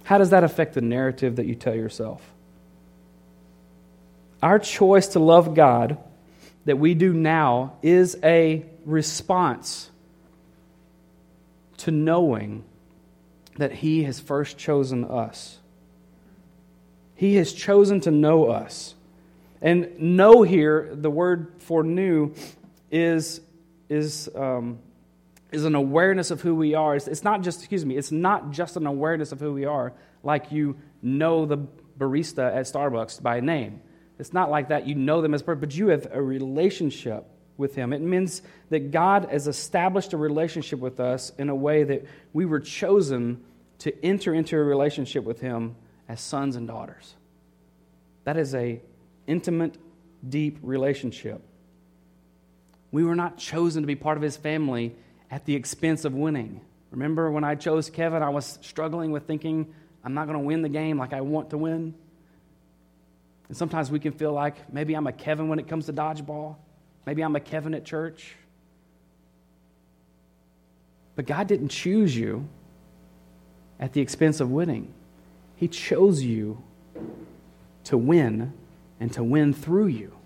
How 0.03 0.19
does 0.19 0.29
that 0.29 0.43
affect 0.43 0.75
the 0.75 0.81
narrative 0.81 1.37
that 1.37 1.47
you 1.47 1.55
tell 1.55 1.73
yourself? 1.73 2.21
Our 4.43 4.59
choice 4.59 5.07
to 5.09 5.19
love 5.19 5.55
God 5.55 5.97
that 6.65 6.77
we 6.77 6.93
do 6.93 7.13
now 7.13 7.77
is 7.81 8.15
a 8.23 8.63
response 8.85 9.89
to 11.77 11.89
knowing 11.89 12.63
that 13.57 13.71
He 13.71 14.03
has 14.03 14.19
first 14.19 14.59
chosen 14.59 15.03
us. 15.03 15.57
He 17.15 17.37
has 17.37 17.53
chosen 17.53 18.01
to 18.01 18.11
know 18.11 18.45
us. 18.51 18.93
And 19.63 19.99
know 19.99 20.43
here, 20.43 20.91
the 20.93 21.09
word 21.09 21.53
foreknew 21.57 22.35
is, 22.91 23.41
is, 23.89 24.29
um, 24.35 24.79
is 25.51 25.65
an 25.65 25.75
awareness 25.75 26.31
of 26.31 26.41
who 26.41 26.55
we 26.55 26.73
are. 26.73 26.95
It's, 26.95 27.07
it's 27.07 27.23
not 27.23 27.41
just, 27.41 27.59
excuse 27.59 27.85
me, 27.85 27.97
it's 27.97 28.11
not 28.11 28.51
just 28.51 28.75
an 28.75 28.85
awareness 28.85 29.31
of 29.31 29.39
who 29.39 29.53
we 29.53 29.65
are, 29.65 29.93
like 30.23 30.51
you 30.51 30.77
know 31.01 31.45
the 31.45 31.57
barista 31.97 32.55
at 32.55 32.65
Starbucks 32.65 33.21
by 33.21 33.39
name. 33.39 33.81
It's 34.19 34.33
not 34.33 34.49
like 34.49 34.69
that. 34.69 34.87
You 34.87 34.95
know 34.95 35.21
them 35.21 35.33
as 35.33 35.43
person, 35.43 35.59
but 35.59 35.75
you 35.75 35.89
have 35.89 36.07
a 36.11 36.21
relationship 36.21 37.25
with 37.55 37.75
him. 37.75 37.93
It 37.93 38.01
means 38.01 38.41
that 38.69 38.91
God 38.91 39.29
has 39.31 39.47
established 39.47 40.13
a 40.13 40.17
relationship 40.17 40.79
with 40.79 40.99
us 40.99 41.31
in 41.37 41.49
a 41.49 41.55
way 41.55 41.83
that 41.83 42.05
we 42.33 42.45
were 42.45 42.59
chosen 42.59 43.43
to 43.79 44.05
enter 44.05 44.33
into 44.33 44.57
a 44.57 44.63
relationship 44.63 45.23
with 45.23 45.39
him 45.39 45.75
as 46.07 46.19
sons 46.21 46.55
and 46.55 46.67
daughters. 46.67 47.15
That 48.23 48.37
is 48.37 48.53
a 48.55 48.81
intimate, 49.27 49.77
deep 50.27 50.59
relationship. 50.61 51.41
We 52.91 53.03
were 53.03 53.15
not 53.15 53.37
chosen 53.37 53.83
to 53.83 53.87
be 53.87 53.95
part 53.95 54.17
of 54.17 54.23
his 54.23 54.37
family 54.37 54.95
at 55.29 55.45
the 55.45 55.55
expense 55.55 56.05
of 56.05 56.13
winning. 56.13 56.61
Remember 56.91 57.29
when 57.29 57.43
I 57.43 57.55
chose 57.55 57.89
Kevin, 57.89 58.23
I 58.23 58.29
was 58.29 58.59
struggling 58.61 59.11
with 59.11 59.27
thinking, 59.27 59.73
I'm 60.03 60.13
not 60.13 60.27
going 60.27 60.39
to 60.39 60.45
win 60.45 60.61
the 60.61 60.69
game 60.69 60.97
like 60.97 61.13
I 61.13 61.21
want 61.21 61.49
to 61.49 61.57
win. 61.57 61.93
And 63.49 63.57
sometimes 63.57 63.91
we 63.91 63.99
can 63.99 64.13
feel 64.13 64.33
like 64.33 64.71
maybe 64.73 64.93
I'm 64.93 65.07
a 65.07 65.11
Kevin 65.11 65.49
when 65.49 65.59
it 65.59 65.67
comes 65.67 65.85
to 65.87 65.93
dodgeball. 65.93 66.55
Maybe 67.05 67.21
I'm 67.21 67.35
a 67.35 67.39
Kevin 67.39 67.73
at 67.73 67.85
church. 67.85 68.35
But 71.15 71.25
God 71.25 71.47
didn't 71.47 71.69
choose 71.69 72.15
you 72.15 72.47
at 73.79 73.93
the 73.93 74.01
expense 74.01 74.39
of 74.39 74.49
winning, 74.49 74.93
He 75.55 75.67
chose 75.67 76.23
you 76.23 76.63
to 77.85 77.97
win 77.97 78.53
and 78.99 79.13
to 79.13 79.23
win 79.23 79.53
through 79.53 79.87
you. 79.87 80.16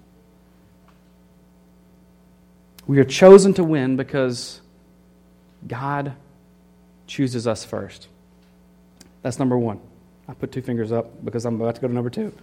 We 2.92 3.00
are 3.00 3.06
chosen 3.06 3.54
to 3.54 3.64
win 3.64 3.96
because 3.96 4.60
God 5.66 6.14
chooses 7.08 7.48
us 7.48 7.64
first. 7.64 8.10
That's 9.22 9.40
number 9.40 9.58
one. 9.58 9.80
I 10.28 10.34
put 10.34 10.52
two 10.52 10.62
fingers 10.62 10.92
up 10.92 11.24
because 11.24 11.46
I'm 11.46 11.62
about 11.62 11.76
to 11.76 11.80
go 11.80 11.88
to 11.88 11.94
number 11.94 12.10
two. 12.10 12.34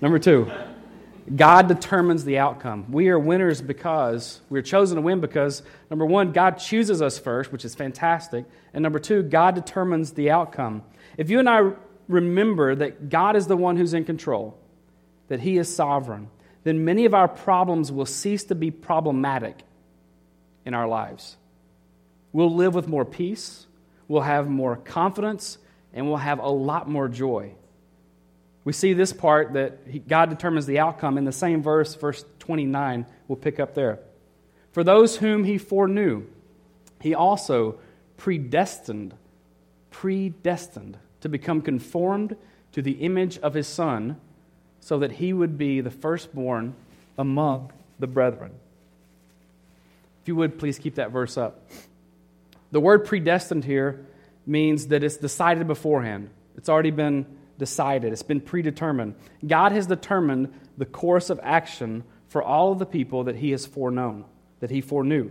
Number 0.00 0.20
two, 0.20 0.48
God 1.34 1.66
determines 1.66 2.24
the 2.24 2.38
outcome. 2.38 2.92
We 2.92 3.08
are 3.08 3.18
winners 3.18 3.60
because 3.60 4.40
we're 4.48 4.62
chosen 4.62 4.94
to 4.94 5.02
win 5.02 5.18
because, 5.18 5.64
number 5.90 6.06
one, 6.06 6.30
God 6.30 6.58
chooses 6.58 7.02
us 7.02 7.18
first, 7.18 7.50
which 7.50 7.64
is 7.64 7.74
fantastic. 7.74 8.44
And 8.72 8.84
number 8.84 9.00
two, 9.00 9.24
God 9.24 9.56
determines 9.56 10.12
the 10.12 10.30
outcome. 10.30 10.84
If 11.18 11.30
you 11.30 11.40
and 11.40 11.48
I 11.48 11.72
remember 12.06 12.76
that 12.76 13.08
God 13.08 13.34
is 13.34 13.48
the 13.48 13.56
one 13.56 13.76
who's 13.76 13.92
in 13.92 14.04
control, 14.04 14.56
that 15.26 15.40
He 15.40 15.58
is 15.58 15.74
sovereign, 15.74 16.30
then 16.62 16.84
many 16.84 17.06
of 17.06 17.12
our 17.12 17.26
problems 17.26 17.90
will 17.90 18.06
cease 18.06 18.44
to 18.44 18.54
be 18.54 18.70
problematic 18.70 19.64
in 20.66 20.74
our 20.74 20.86
lives. 20.86 21.36
We'll 22.32 22.54
live 22.54 22.74
with 22.74 22.88
more 22.88 23.06
peace, 23.06 23.66
we'll 24.08 24.22
have 24.22 24.50
more 24.50 24.76
confidence, 24.76 25.56
and 25.94 26.06
we'll 26.06 26.18
have 26.18 26.38
a 26.38 26.48
lot 26.48 26.86
more 26.88 27.08
joy. 27.08 27.52
We 28.64 28.72
see 28.72 28.92
this 28.92 29.12
part 29.12 29.54
that 29.54 30.08
God 30.08 30.28
determines 30.28 30.66
the 30.66 30.80
outcome 30.80 31.16
in 31.16 31.24
the 31.24 31.32
same 31.32 31.62
verse, 31.62 31.94
verse 31.94 32.24
29. 32.40 33.06
We'll 33.28 33.36
pick 33.36 33.60
up 33.60 33.74
there. 33.74 34.00
For 34.72 34.84
those 34.84 35.16
whom 35.16 35.44
he 35.44 35.56
foreknew, 35.56 36.24
he 37.00 37.14
also 37.14 37.78
predestined, 38.16 39.14
predestined 39.90 40.98
to 41.20 41.28
become 41.28 41.62
conformed 41.62 42.36
to 42.72 42.82
the 42.82 42.92
image 42.92 43.38
of 43.38 43.54
his 43.54 43.68
Son, 43.68 44.20
so 44.80 44.98
that 44.98 45.12
he 45.12 45.32
would 45.32 45.56
be 45.56 45.80
the 45.80 45.90
firstborn 45.90 46.74
among 47.16 47.72
the 47.98 48.06
brethren. 48.06 48.52
If 50.26 50.28
you 50.30 50.34
would, 50.34 50.58
please 50.58 50.80
keep 50.80 50.96
that 50.96 51.12
verse 51.12 51.38
up. 51.38 51.70
The 52.72 52.80
word 52.80 53.04
predestined 53.04 53.64
here 53.64 54.06
means 54.44 54.88
that 54.88 55.04
it's 55.04 55.18
decided 55.18 55.68
beforehand, 55.68 56.30
it's 56.56 56.68
already 56.68 56.90
been 56.90 57.26
decided, 57.58 58.12
it's 58.12 58.24
been 58.24 58.40
predetermined. 58.40 59.14
God 59.46 59.70
has 59.70 59.86
determined 59.86 60.52
the 60.78 60.84
course 60.84 61.30
of 61.30 61.38
action 61.44 62.02
for 62.26 62.42
all 62.42 62.72
of 62.72 62.80
the 62.80 62.86
people 62.86 63.22
that 63.22 63.36
He 63.36 63.52
has 63.52 63.66
foreknown, 63.66 64.24
that 64.58 64.70
He 64.70 64.80
foreknew. 64.80 65.30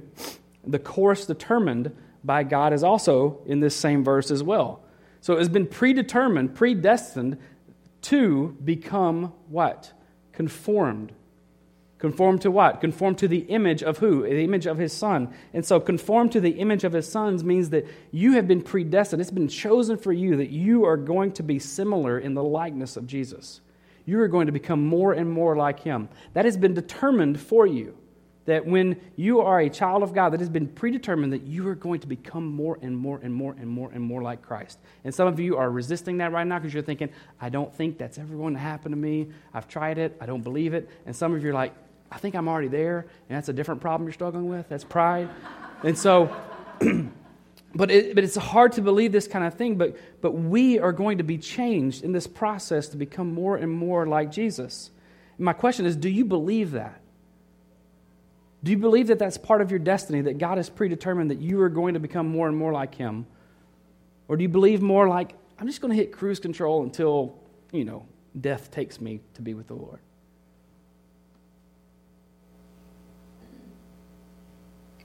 The 0.65 0.79
course 0.79 1.25
determined 1.25 1.93
by 2.23 2.43
God 2.43 2.71
is 2.71 2.81
also 2.81 3.41
in 3.45 3.59
this 3.59 3.75
same 3.75 4.01
verse 4.01 4.31
as 4.31 4.43
well. 4.43 4.81
So 5.19 5.33
it 5.33 5.39
has 5.39 5.49
been 5.49 5.67
predetermined, 5.67 6.55
predestined 6.55 7.37
to 8.03 8.55
become 8.63 9.33
what? 9.49 9.91
Conformed 10.31 11.11
Conform 12.05 12.37
to 12.37 12.51
what? 12.51 12.81
Conform 12.81 13.15
to 13.15 13.27
the 13.27 13.39
image 13.39 13.81
of 13.81 13.97
who? 13.97 14.21
The 14.21 14.43
image 14.43 14.67
of 14.67 14.77
his 14.77 14.93
son. 14.93 15.33
And 15.55 15.65
so, 15.65 15.79
conform 15.79 16.29
to 16.29 16.39
the 16.39 16.51
image 16.51 16.83
of 16.83 16.93
his 16.93 17.11
sons 17.11 17.43
means 17.43 17.71
that 17.71 17.87
you 18.11 18.33
have 18.33 18.47
been 18.47 18.61
predestined. 18.61 19.23
It's 19.23 19.31
been 19.31 19.47
chosen 19.47 19.97
for 19.97 20.13
you 20.13 20.37
that 20.37 20.51
you 20.51 20.85
are 20.85 20.97
going 20.97 21.31
to 21.31 21.41
be 21.41 21.57
similar 21.57 22.19
in 22.19 22.35
the 22.35 22.43
likeness 22.43 22.95
of 22.95 23.07
Jesus. 23.07 23.59
You 24.05 24.19
are 24.19 24.27
going 24.27 24.45
to 24.45 24.51
become 24.51 24.85
more 24.85 25.13
and 25.13 25.31
more 25.31 25.55
like 25.55 25.79
him. 25.79 26.07
That 26.33 26.45
has 26.45 26.57
been 26.57 26.75
determined 26.75 27.39
for 27.39 27.65
you. 27.65 27.97
That 28.45 28.67
when 28.67 29.01
you 29.15 29.41
are 29.41 29.59
a 29.59 29.69
child 29.71 30.03
of 30.03 30.13
God, 30.13 30.29
that 30.33 30.39
has 30.41 30.49
been 30.49 30.67
predetermined 30.67 31.33
that 31.33 31.47
you 31.47 31.67
are 31.69 31.73
going 31.73 32.01
to 32.01 32.07
become 32.07 32.45
more 32.45 32.77
and 32.83 32.95
more 32.95 33.19
and 33.23 33.33
more 33.33 33.55
and 33.59 33.67
more 33.67 33.89
and 33.91 34.03
more 34.03 34.21
like 34.21 34.43
Christ. 34.43 34.77
And 35.03 35.11
some 35.11 35.27
of 35.27 35.39
you 35.39 35.57
are 35.57 35.71
resisting 35.71 36.19
that 36.19 36.31
right 36.31 36.45
now 36.45 36.59
because 36.59 36.71
you're 36.71 36.83
thinking, 36.83 37.09
I 37.41 37.49
don't 37.49 37.73
think 37.73 37.97
that's 37.97 38.19
ever 38.19 38.35
going 38.35 38.53
to 38.53 38.59
happen 38.59 38.91
to 38.91 38.95
me. 38.95 39.29
I've 39.55 39.67
tried 39.67 39.97
it. 39.97 40.15
I 40.21 40.27
don't 40.27 40.43
believe 40.43 40.75
it. 40.75 40.87
And 41.07 41.15
some 41.15 41.33
of 41.33 41.43
you 41.43 41.49
are 41.49 41.53
like, 41.53 41.73
I 42.11 42.17
think 42.17 42.35
I'm 42.35 42.47
already 42.47 42.67
there, 42.67 43.07
and 43.29 43.37
that's 43.37 43.49
a 43.49 43.53
different 43.53 43.81
problem 43.81 44.07
you're 44.07 44.13
struggling 44.13 44.47
with. 44.47 44.69
That's 44.69 44.83
pride. 44.83 45.29
And 45.83 45.97
so, 45.97 46.35
but, 47.75 47.91
it, 47.91 48.15
but 48.15 48.23
it's 48.23 48.35
hard 48.35 48.73
to 48.73 48.81
believe 48.81 49.11
this 49.11 49.27
kind 49.27 49.45
of 49.45 49.55
thing, 49.55 49.77
but, 49.77 49.97
but 50.21 50.31
we 50.31 50.79
are 50.79 50.91
going 50.91 51.17
to 51.17 51.23
be 51.23 51.37
changed 51.37 52.03
in 52.03 52.11
this 52.11 52.27
process 52.27 52.87
to 52.89 52.97
become 52.97 53.33
more 53.33 53.57
and 53.57 53.71
more 53.71 54.07
like 54.07 54.31
Jesus. 54.31 54.91
And 55.37 55.45
my 55.45 55.53
question 55.53 55.85
is 55.85 55.95
do 55.95 56.09
you 56.09 56.25
believe 56.25 56.71
that? 56.71 57.01
Do 58.63 58.71
you 58.71 58.77
believe 58.77 59.07
that 59.07 59.19
that's 59.19 59.37
part 59.37 59.61
of 59.61 59.69
your 59.69 59.79
destiny, 59.79 60.21
that 60.21 60.39
God 60.39 60.57
has 60.57 60.71
predetermined 60.71 61.29
that 61.29 61.39
you 61.39 61.61
are 61.61 61.69
going 61.69 61.93
to 61.93 61.99
become 61.99 62.27
more 62.27 62.47
and 62.47 62.57
more 62.57 62.73
like 62.73 62.95
Him? 62.95 63.27
Or 64.27 64.37
do 64.37 64.41
you 64.41 64.49
believe 64.49 64.81
more 64.81 65.07
like, 65.07 65.33
I'm 65.59 65.67
just 65.67 65.81
going 65.81 65.91
to 65.91 65.95
hit 65.95 66.11
cruise 66.11 66.39
control 66.39 66.81
until, 66.81 67.37
you 67.71 67.85
know, 67.85 68.07
death 68.39 68.71
takes 68.71 68.99
me 68.99 69.21
to 69.35 69.43
be 69.43 69.53
with 69.53 69.67
the 69.67 69.75
Lord? 69.75 69.99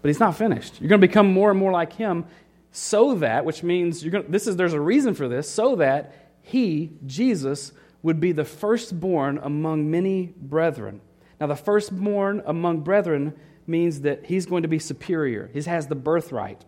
But 0.02 0.08
he's 0.08 0.20
not 0.20 0.36
finished. 0.36 0.80
You're 0.80 0.88
going 0.88 1.00
to 1.00 1.06
become 1.06 1.32
more 1.32 1.50
and 1.50 1.58
more 1.58 1.72
like 1.72 1.92
him 1.92 2.24
so 2.72 3.16
that, 3.16 3.44
which 3.44 3.62
means 3.62 4.02
you're 4.02 4.12
going 4.12 4.24
to, 4.24 4.30
this 4.30 4.46
is 4.46 4.56
there's 4.56 4.72
a 4.72 4.80
reason 4.80 5.14
for 5.14 5.28
this, 5.28 5.50
so 5.50 5.76
that 5.76 6.14
he, 6.42 6.92
Jesus, 7.06 7.72
would 8.02 8.20
be 8.20 8.32
the 8.32 8.44
firstborn 8.44 9.38
among 9.42 9.90
many 9.90 10.32
brethren. 10.36 11.00
Now, 11.40 11.48
the 11.48 11.56
firstborn 11.56 12.42
among 12.46 12.80
brethren 12.80 13.34
means 13.66 14.02
that 14.02 14.26
he's 14.26 14.46
going 14.46 14.62
to 14.62 14.68
be 14.68 14.78
superior. 14.78 15.50
He 15.52 15.62
has 15.62 15.86
the 15.86 15.94
birthright. 15.94 16.64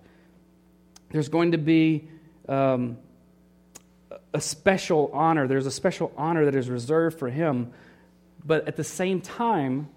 There's 1.11 1.29
going 1.29 1.53
to 1.53 1.59
be 1.59 2.09
um, 2.49 2.99
a 4.33 4.41
special 4.41 5.11
honor. 5.13 5.47
There's 5.47 5.67
a 5.67 5.71
special 5.71 6.13
honor 6.17 6.47
that 6.47 6.55
is 6.55 6.69
reserved 6.69 7.19
for 7.19 7.29
him. 7.29 7.73
But 8.45 8.67
at 8.67 8.77
the 8.77 8.85
same 8.85 9.21
time, 9.21 9.89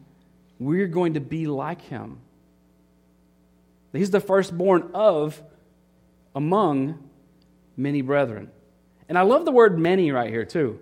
we're 0.60 0.88
going 0.88 1.14
to 1.14 1.20
be 1.20 1.48
like 1.48 1.82
him. 1.82 2.20
He's 3.98 4.12
the 4.12 4.20
firstborn 4.20 4.92
of 4.94 5.42
among 6.34 7.10
many 7.78 8.02
brethren. 8.02 8.52
And 9.08 9.18
I 9.18 9.22
love 9.22 9.46
the 9.46 9.52
word 9.52 9.78
many 9.78 10.12
right 10.12 10.30
here, 10.30 10.46
too, 10.46 10.80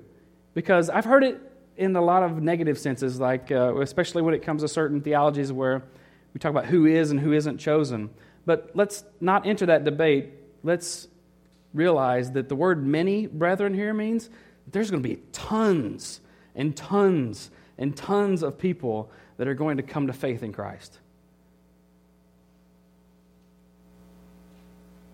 because 0.53 0.89
I've 0.89 1.05
heard 1.05 1.23
it 1.23 1.39
in 1.75 1.95
a 1.95 2.01
lot 2.01 2.23
of 2.23 2.41
negative 2.41 2.77
senses, 2.77 3.19
like 3.19 3.51
uh, 3.51 3.75
especially 3.81 4.21
when 4.21 4.33
it 4.33 4.43
comes 4.43 4.61
to 4.61 4.67
certain 4.67 5.01
theologies 5.01 5.51
where 5.51 5.83
we 6.33 6.39
talk 6.39 6.51
about 6.51 6.65
who 6.65 6.85
is 6.85 7.11
and 7.11 7.19
who 7.19 7.33
isn't 7.33 7.57
chosen. 7.57 8.09
But 8.45 8.71
let's 8.73 9.03
not 9.19 9.45
enter 9.45 9.65
that 9.67 9.83
debate. 9.83 10.29
Let's 10.63 11.07
realize 11.73 12.31
that 12.31 12.49
the 12.49 12.55
word 12.55 12.85
many 12.85 13.27
brethren 13.27 13.73
here 13.73 13.93
means 13.93 14.29
there's 14.71 14.91
going 14.91 15.01
to 15.01 15.09
be 15.09 15.21
tons 15.31 16.21
and 16.55 16.75
tons 16.75 17.51
and 17.77 17.95
tons 17.95 18.43
of 18.43 18.57
people 18.57 19.11
that 19.37 19.47
are 19.47 19.53
going 19.55 19.77
to 19.77 19.83
come 19.83 20.07
to 20.07 20.13
faith 20.13 20.43
in 20.43 20.53
Christ. 20.53 20.99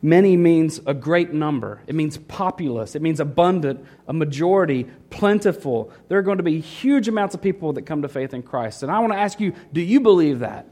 Many 0.01 0.37
means 0.37 0.79
a 0.85 0.93
great 0.93 1.33
number. 1.33 1.81
It 1.85 1.93
means 1.93 2.17
populous. 2.17 2.95
It 2.95 3.01
means 3.01 3.19
abundant, 3.19 3.85
a 4.07 4.13
majority, 4.13 4.85
plentiful. 5.09 5.91
There 6.07 6.17
are 6.17 6.21
going 6.21 6.37
to 6.37 6.43
be 6.43 6.61
huge 6.61 7.09
amounts 7.09 7.35
of 7.35 7.41
people 7.41 7.73
that 7.73 7.81
come 7.81 8.03
to 8.03 8.07
faith 8.07 8.33
in 8.33 8.41
Christ. 8.41 8.81
And 8.81 8.91
I 8.91 8.99
want 8.99 9.11
to 9.11 9.19
ask 9.19 9.39
you 9.39 9.53
do 9.73 9.81
you 9.81 9.99
believe 9.99 10.39
that? 10.39 10.67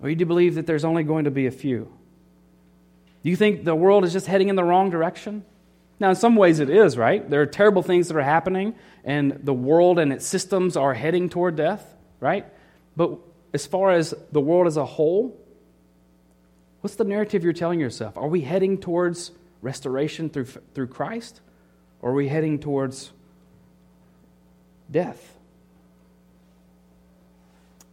Or 0.00 0.08
do 0.08 0.16
you 0.16 0.26
believe 0.26 0.54
that 0.54 0.66
there's 0.66 0.84
only 0.84 1.02
going 1.02 1.24
to 1.24 1.30
be 1.30 1.46
a 1.46 1.50
few? 1.50 1.92
Do 3.22 3.30
you 3.30 3.36
think 3.36 3.64
the 3.64 3.74
world 3.74 4.04
is 4.04 4.12
just 4.12 4.26
heading 4.26 4.48
in 4.48 4.56
the 4.56 4.64
wrong 4.64 4.90
direction? 4.90 5.44
Now, 5.98 6.08
in 6.10 6.16
some 6.16 6.36
ways 6.36 6.60
it 6.60 6.70
is, 6.70 6.96
right? 6.96 7.28
There 7.28 7.42
are 7.42 7.46
terrible 7.46 7.82
things 7.82 8.08
that 8.08 8.16
are 8.16 8.22
happening, 8.22 8.74
and 9.04 9.40
the 9.42 9.52
world 9.52 9.98
and 9.98 10.12
its 10.12 10.26
systems 10.26 10.76
are 10.76 10.94
heading 10.94 11.28
toward 11.28 11.56
death, 11.56 11.84
right? 12.20 12.46
But 12.96 13.18
as 13.52 13.66
far 13.66 13.90
as 13.90 14.14
the 14.32 14.40
world 14.40 14.66
as 14.66 14.78
a 14.78 14.86
whole, 14.86 15.38
What's 16.80 16.96
the 16.96 17.04
narrative 17.04 17.44
you're 17.44 17.52
telling 17.52 17.80
yourself? 17.80 18.16
Are 18.16 18.28
we 18.28 18.40
heading 18.40 18.78
towards 18.78 19.32
restoration 19.60 20.30
through, 20.30 20.46
through 20.74 20.88
Christ? 20.88 21.40
Or 22.00 22.10
are 22.10 22.14
we 22.14 22.28
heading 22.28 22.58
towards 22.58 23.12
death? 24.90 25.36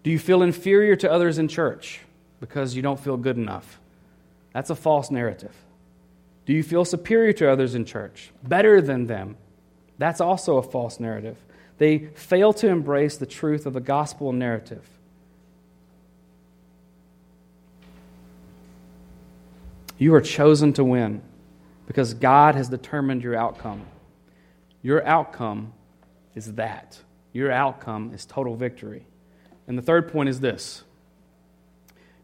Do 0.03 0.12
you 0.12 0.20
feel 0.20 0.41
inferior 0.41 0.96
to 0.96 1.12
others 1.12 1.38
in 1.38 1.50
church 1.50 2.00
because 2.39 2.75
you 2.75 2.82
don't 2.82 3.00
feel 3.00 3.17
good 3.17 3.36
enough? 3.36 3.79
That's 4.53 4.70
a 4.70 4.75
false 4.75 5.12
narrative. 5.12 5.53
Do 6.46 6.53
you 6.53 6.63
feel 6.63 6.86
superior 6.86 7.34
to 7.34 7.51
others 7.51 7.75
in 7.75 7.84
church, 7.84 8.32
better 8.41 8.79
than 8.79 9.08
them? 9.08 9.36
That's 9.98 10.22
also 10.22 10.58
a 10.58 10.63
false 10.63 11.00
narrative. 11.00 11.38
They 11.77 11.98
fail 12.15 12.53
to 12.53 12.70
embrace 12.70 13.17
the 13.17 13.25
truth 13.25 13.65
of 13.65 13.74
the 13.74 13.82
gospel 13.82 14.32
narrative. 14.32 14.88
You 19.97 20.13
are 20.13 20.21
chosen 20.21 20.73
to 20.73 20.83
win 20.83 21.21
because 21.87 22.13
God 22.13 22.55
has 22.55 22.69
determined 22.69 23.23
your 23.23 23.35
outcome. 23.35 23.85
Your 24.81 25.05
outcome 25.05 25.73
is 26.35 26.53
that. 26.53 26.99
Your 27.33 27.51
outcome 27.51 28.13
is 28.13 28.25
total 28.25 28.55
victory. 28.55 29.05
And 29.67 29.77
the 29.77 29.81
third 29.81 30.11
point 30.11 30.29
is 30.29 30.39
this 30.39 30.83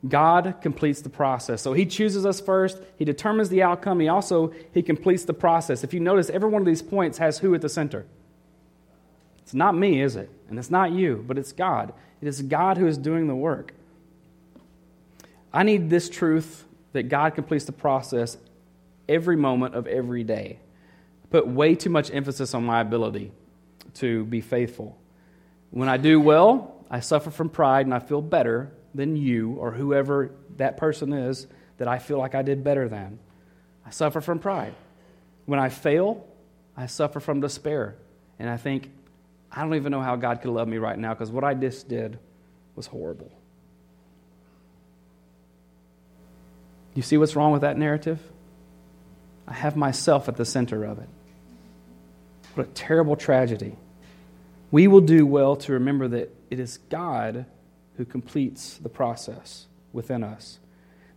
God 0.08 0.56
completes 0.62 1.02
the 1.02 1.10
process. 1.10 1.62
So 1.62 1.74
he 1.74 1.86
chooses 1.86 2.26
us 2.26 2.42
first, 2.42 2.82
he 2.98 3.06
determines 3.06 3.50
the 3.50 3.64
outcome, 3.64 4.00
he 4.00 4.08
also 4.08 4.54
he 4.74 4.82
completes 4.82 5.26
the 5.26 5.34
process. 5.34 5.84
If 5.84 5.94
you 5.94 6.00
notice 6.00 6.30
every 6.30 6.50
one 6.50 6.62
of 6.62 6.66
these 6.66 6.82
points 6.82 7.18
has 7.18 7.40
who 7.40 7.56
at 7.56 7.62
the 7.62 7.70
center? 7.70 8.06
It's 9.40 9.54
not 9.54 9.76
me, 9.76 10.02
is 10.02 10.16
it? 10.16 10.30
And 10.50 10.58
it's 10.58 10.72
not 10.72 10.92
you, 10.92 11.24
but 11.28 11.38
it's 11.38 11.52
God. 11.52 11.94
It 12.22 12.28
is 12.28 12.42
God 12.42 12.78
who 12.78 12.88
is 12.88 12.98
doing 12.98 13.28
the 13.28 13.36
work. 13.36 13.74
I 15.54 15.64
need 15.64 15.90
this 15.90 16.10
truth 16.10 16.66
that 16.94 17.10
God 17.10 17.36
completes 17.36 17.66
the 17.66 17.72
process 17.72 18.38
every 19.10 19.36
moment 19.36 19.76
of 19.76 19.88
every 19.88 20.24
day. 20.24 20.60
I 21.24 21.28
put 21.30 21.48
way 21.48 21.76
too 21.76 21.90
much 21.90 22.12
emphasis 22.12 22.54
on 22.54 22.64
my 22.64 22.80
ability 22.80 23.32
to 23.96 24.24
be 24.26 24.42
faithful. 24.42 24.98
When 25.72 25.90
I 25.90 25.98
do 25.98 26.20
well, 26.20 26.86
I 26.90 27.00
suffer 27.00 27.32
from 27.32 27.50
pride 27.50 27.86
and 27.86 27.94
I 27.94 28.00
feel 28.00 28.22
better 28.22 28.72
than 28.94 29.16
you 29.16 29.54
or 29.54 29.72
whoever 29.72 30.32
that 30.58 30.78
person 30.78 31.12
is 31.14 31.48
that 31.78 31.88
I 31.88 31.98
feel 31.98 32.20
like 32.20 32.36
I 32.36 32.44
did 32.44 32.64
better 32.64 32.88
than. 32.88 33.20
I 33.86 33.90
suffer 33.90 34.22
from 34.22 34.40
pride. 34.40 34.76
When 35.46 35.60
I 35.60 35.70
fail, 35.70 36.26
I 36.78 36.86
suffer 36.86 37.20
from 37.20 37.42
despair. 37.42 37.96
And 38.40 38.50
I 38.50 38.58
think, 38.58 38.92
I 39.52 39.62
don't 39.62 39.76
even 39.76 39.92
know 39.92 40.02
how 40.02 40.16
God 40.16 40.42
could 40.42 40.52
love 40.52 40.68
me 40.68 40.78
right 40.78 40.98
now 40.98 41.14
because 41.14 41.32
what 41.32 41.44
I 41.44 41.54
just 41.54 41.90
did 41.90 42.20
was 42.76 42.88
horrible. 42.88 43.32
You 46.94 47.02
see 47.02 47.18
what's 47.18 47.36
wrong 47.36 47.52
with 47.52 47.62
that 47.62 47.78
narrative? 47.78 48.20
I 49.48 49.54
have 49.54 49.76
myself 49.76 50.30
at 50.30 50.38
the 50.38 50.46
center 50.46 50.84
of 50.84 51.00
it. 51.00 51.10
What 52.56 52.68
a 52.68 52.70
terrible 52.72 53.16
tragedy. 53.16 53.76
We 54.72 54.88
will 54.88 55.02
do 55.02 55.26
well 55.26 55.56
to 55.58 55.74
remember 55.74 56.08
that 56.10 56.36
it 56.50 56.60
is 56.60 56.78
God 56.90 57.46
who 57.98 58.06
completes 58.06 58.78
the 58.78 58.90
process 58.90 59.68
within 59.92 60.24
us. 60.24 60.60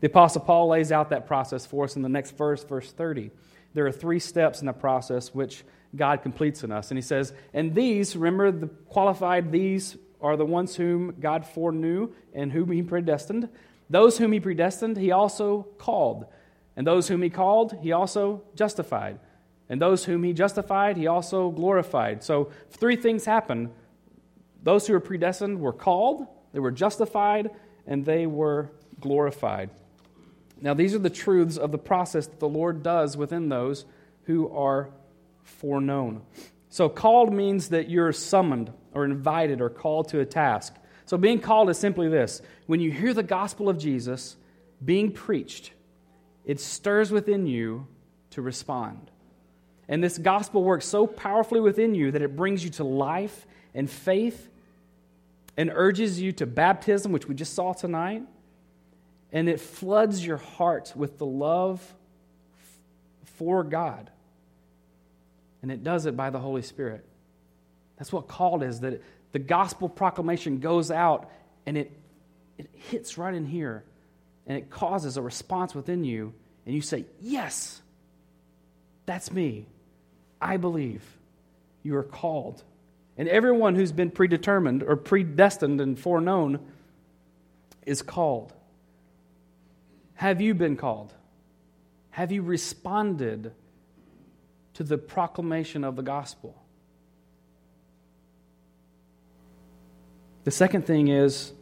The 0.01 0.09
Apostle 0.09 0.43
Paul 0.43 0.69
lays 0.69 0.93
out 0.93 1.11
that 1.11 1.27
process 1.27 1.65
for 1.65 1.85
us 1.85 1.97
in 1.97 2.03
the 2.03 2.09
next 2.09 2.37
verse, 2.37 2.63
verse 2.65 2.93
30. 2.93 3.31
There 3.75 3.87
are 3.87 3.93
three 3.93 4.19
steps 4.19 4.61
in 4.61 4.67
the 4.67 4.73
process 4.73 5.35
which 5.35 5.65
God 5.95 6.23
completes 6.23 6.65
in 6.65 6.73
us. 6.73 6.91
And 6.91 6.99
he 6.99 7.03
says, 7.03 7.33
And 7.55 7.75
these, 7.75 8.17
remember 8.17 8.51
the 8.51 8.67
qualified, 8.67 9.53
these 9.53 9.97
are 10.21 10.37
the 10.37 10.45
ones 10.45 10.77
whom 10.77 11.15
God 11.21 11.47
foreknew 11.47 12.13
and 12.35 12.53
whom 12.53 12.71
he 12.71 12.83
predestined. 12.83 13.49
Those 13.89 14.19
whom 14.19 14.33
he 14.33 14.41
predestined, 14.41 14.97
he 14.97 15.13
also 15.13 15.69
called. 15.79 16.27
And 16.77 16.87
those 16.87 17.09
whom 17.09 17.23
he 17.23 17.31
called, 17.31 17.79
he 17.83 17.93
also 17.93 18.43
justified. 18.55 19.19
And 19.69 19.81
those 19.81 20.05
whom 20.05 20.23
he 20.23 20.33
justified, 20.33 20.97
he 20.97 21.07
also 21.07 21.51
glorified. 21.51 22.23
So 22.23 22.51
three 22.71 22.97
things 22.97 23.25
happen. 23.25 23.71
Those 24.63 24.87
who 24.87 24.93
were 24.93 25.01
predestined 25.01 25.61
were 25.61 25.73
called, 25.73 26.27
they 26.53 26.61
were 26.61 26.71
justified, 26.71 27.51
and 27.87 28.05
they 28.05 28.27
were 28.27 28.71
glorified. 29.01 29.71
Now, 30.61 30.75
these 30.75 30.95
are 30.95 30.99
the 30.99 31.11
truths 31.11 31.59
of 31.59 31.71
the 31.71 31.79
process 31.79 32.27
that 32.27 32.41
the 32.41 32.49
Lord 32.49 32.83
does 32.83 33.17
within 33.17 33.49
those 33.49 33.85
who 34.25 34.51
are 34.51 34.91
foreknown. 35.43 36.23
So, 36.71 36.89
called 36.89 37.33
means 37.33 37.69
that 37.69 37.91
you're 37.91 38.13
summoned 38.13 38.73
or 38.93 39.05
invited 39.05 39.61
or 39.61 39.69
called 39.69 40.09
to 40.09 40.21
a 40.21 40.27
task. 40.27 40.75
So, 41.07 41.17
being 41.17 41.41
called 41.41 41.71
is 41.71 41.79
simply 41.79 42.09
this 42.09 42.43
when 42.67 42.81
you 42.81 42.91
hear 42.91 43.15
the 43.15 43.23
gospel 43.23 43.69
of 43.69 43.79
Jesus 43.79 44.37
being 44.85 45.13
preached, 45.13 45.73
it 46.45 46.61
stirs 46.61 47.11
within 47.11 47.47
you 47.47 47.87
to 48.31 48.43
respond. 48.43 49.11
And 49.89 50.03
this 50.03 50.19
gospel 50.19 50.65
works 50.65 50.85
so 50.85 51.07
powerfully 51.07 51.61
within 51.61 51.95
you 51.95 52.11
that 52.11 52.23
it 52.23 52.37
brings 52.37 52.65
you 52.65 52.71
to 52.71 52.85
life 52.85 53.47
and 53.73 53.89
faith 53.89 54.49
and 55.57 55.71
urges 55.73 56.21
you 56.21 56.33
to 56.33 56.47
baptism, 56.47 57.13
which 57.13 57.27
we 57.27 57.35
just 57.35 57.55
saw 57.55 57.73
tonight. 57.73 58.23
And 59.33 59.49
it 59.49 59.61
floods 59.61 60.25
your 60.27 60.37
heart 60.37 60.93
with 60.97 61.19
the 61.19 61.27
love 61.27 61.95
for 63.37 63.63
God. 63.63 64.11
And 65.63 65.71
it 65.71 65.85
does 65.85 66.07
it 66.07 66.17
by 66.17 66.31
the 66.31 66.39
Holy 66.39 66.63
Spirit. 66.63 67.05
That's 67.97 68.13
what 68.13 68.29
called 68.29 68.63
is 68.63 68.81
that 68.81 69.03
the 69.37 69.41
gospel 69.41 69.87
proclamation 69.87 70.61
goes 70.61 70.91
out 70.91 71.31
and 71.67 71.77
it, 71.77 71.93
it 72.57 72.71
hits 72.73 73.19
right 73.19 73.35
in 73.35 73.45
here 73.45 73.85
and 74.47 74.57
it 74.57 74.71
causes 74.71 75.19
a 75.19 75.21
response 75.21 75.75
within 75.75 76.05
you. 76.05 76.33
And 76.65 76.75
you 76.75 76.81
say, 76.81 77.05
Yes, 77.21 77.83
that's 79.05 79.31
me. 79.31 79.67
I 80.41 80.57
believe 80.57 81.03
you 81.83 81.97
are 81.97 82.03
called. 82.03 82.63
And 83.19 83.29
everyone 83.29 83.75
who's 83.75 83.93
been 83.93 84.11
predetermined 84.11 84.83
or 84.83 84.97
predestined 84.97 85.83
and 85.83 86.01
foreknown 86.01 86.59
is 87.85 88.01
called. 88.01 88.55
Have 90.15 90.41
you 90.41 90.55
been 90.55 90.79
called? 90.79 91.13
Have 92.09 92.33
you 92.33 92.41
responded 92.41 93.53
to 94.73 94.83
the 94.83 94.97
proclamation 94.97 95.85
of 95.85 95.95
the 95.95 96.03
gospel? 96.03 96.57
The 100.47 100.53
second 100.53 100.87
thing 100.87 101.09
is 101.09 101.53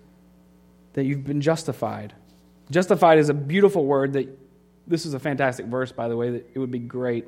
that 0.92 1.05
you've 1.05 1.25
been 1.25 1.40
justified. 1.40 2.12
Justified 2.70 3.18
is 3.18 3.31
a 3.31 3.35
beautiful 3.35 3.87
word 3.87 4.12
that 4.12 4.29
this 4.87 5.07
is 5.07 5.14
a 5.14 5.18
fantastic 5.18 5.64
verse, 5.64 5.90
by 5.90 6.07
the 6.07 6.18
way, 6.18 6.33
that 6.33 6.51
it 6.53 6.59
would 6.59 6.70
be 6.70 6.81
great 6.81 7.25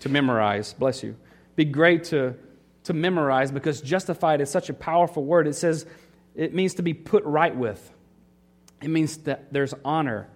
to 0.00 0.08
memorize. 0.08 0.72
Bless 0.72 1.04
you. 1.04 1.14
Be 1.54 1.64
great 1.64 2.02
to, 2.06 2.34
to 2.82 2.92
memorize 2.94 3.52
because 3.52 3.80
justified 3.80 4.40
is 4.40 4.50
such 4.50 4.70
a 4.70 4.74
powerful 4.74 5.24
word. 5.24 5.46
It 5.46 5.54
says 5.54 5.86
it 6.34 6.52
means 6.52 6.74
to 6.74 6.82
be 6.82 6.94
put 6.94 7.22
right 7.22 7.54
with, 7.54 7.92
it 8.82 8.88
means 8.88 9.18
that 9.18 9.52
there's 9.52 9.74
honor. 9.84 10.28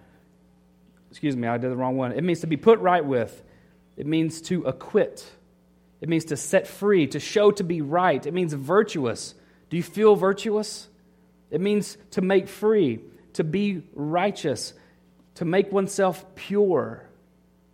Excuse 1.11 1.35
me, 1.35 1.45
I 1.45 1.57
did 1.57 1.71
the 1.71 1.75
wrong 1.75 1.97
one. 1.97 2.13
It 2.13 2.23
means 2.23 2.39
to 2.39 2.47
be 2.47 2.55
put 2.55 2.79
right 2.79 3.03
with, 3.03 3.43
it 3.97 4.07
means 4.07 4.41
to 4.43 4.63
acquit, 4.63 5.29
it 5.99 6.07
means 6.07 6.23
to 6.25 6.37
set 6.37 6.67
free, 6.67 7.07
to 7.07 7.19
show 7.19 7.51
to 7.51 7.65
be 7.65 7.81
right, 7.81 8.25
it 8.25 8.33
means 8.33 8.53
virtuous. 8.53 9.35
Do 9.73 9.77
you 9.77 9.81
feel 9.81 10.15
virtuous? 10.15 10.87
It 11.49 11.59
means 11.59 11.97
to 12.11 12.21
make 12.21 12.47
free, 12.47 12.99
to 13.33 13.43
be 13.43 13.81
righteous, 13.95 14.71
to 15.37 15.45
make 15.45 15.71
oneself 15.71 16.23
pure 16.35 17.09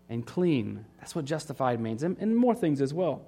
and 0.07 0.25
clean. 0.25 0.85
That's 0.99 1.13
what 1.13 1.25
justified 1.25 1.81
means, 1.81 2.01
and, 2.03 2.15
and 2.19 2.37
more 2.37 2.55
things 2.55 2.79
as 2.79 2.93
well. 2.93 3.23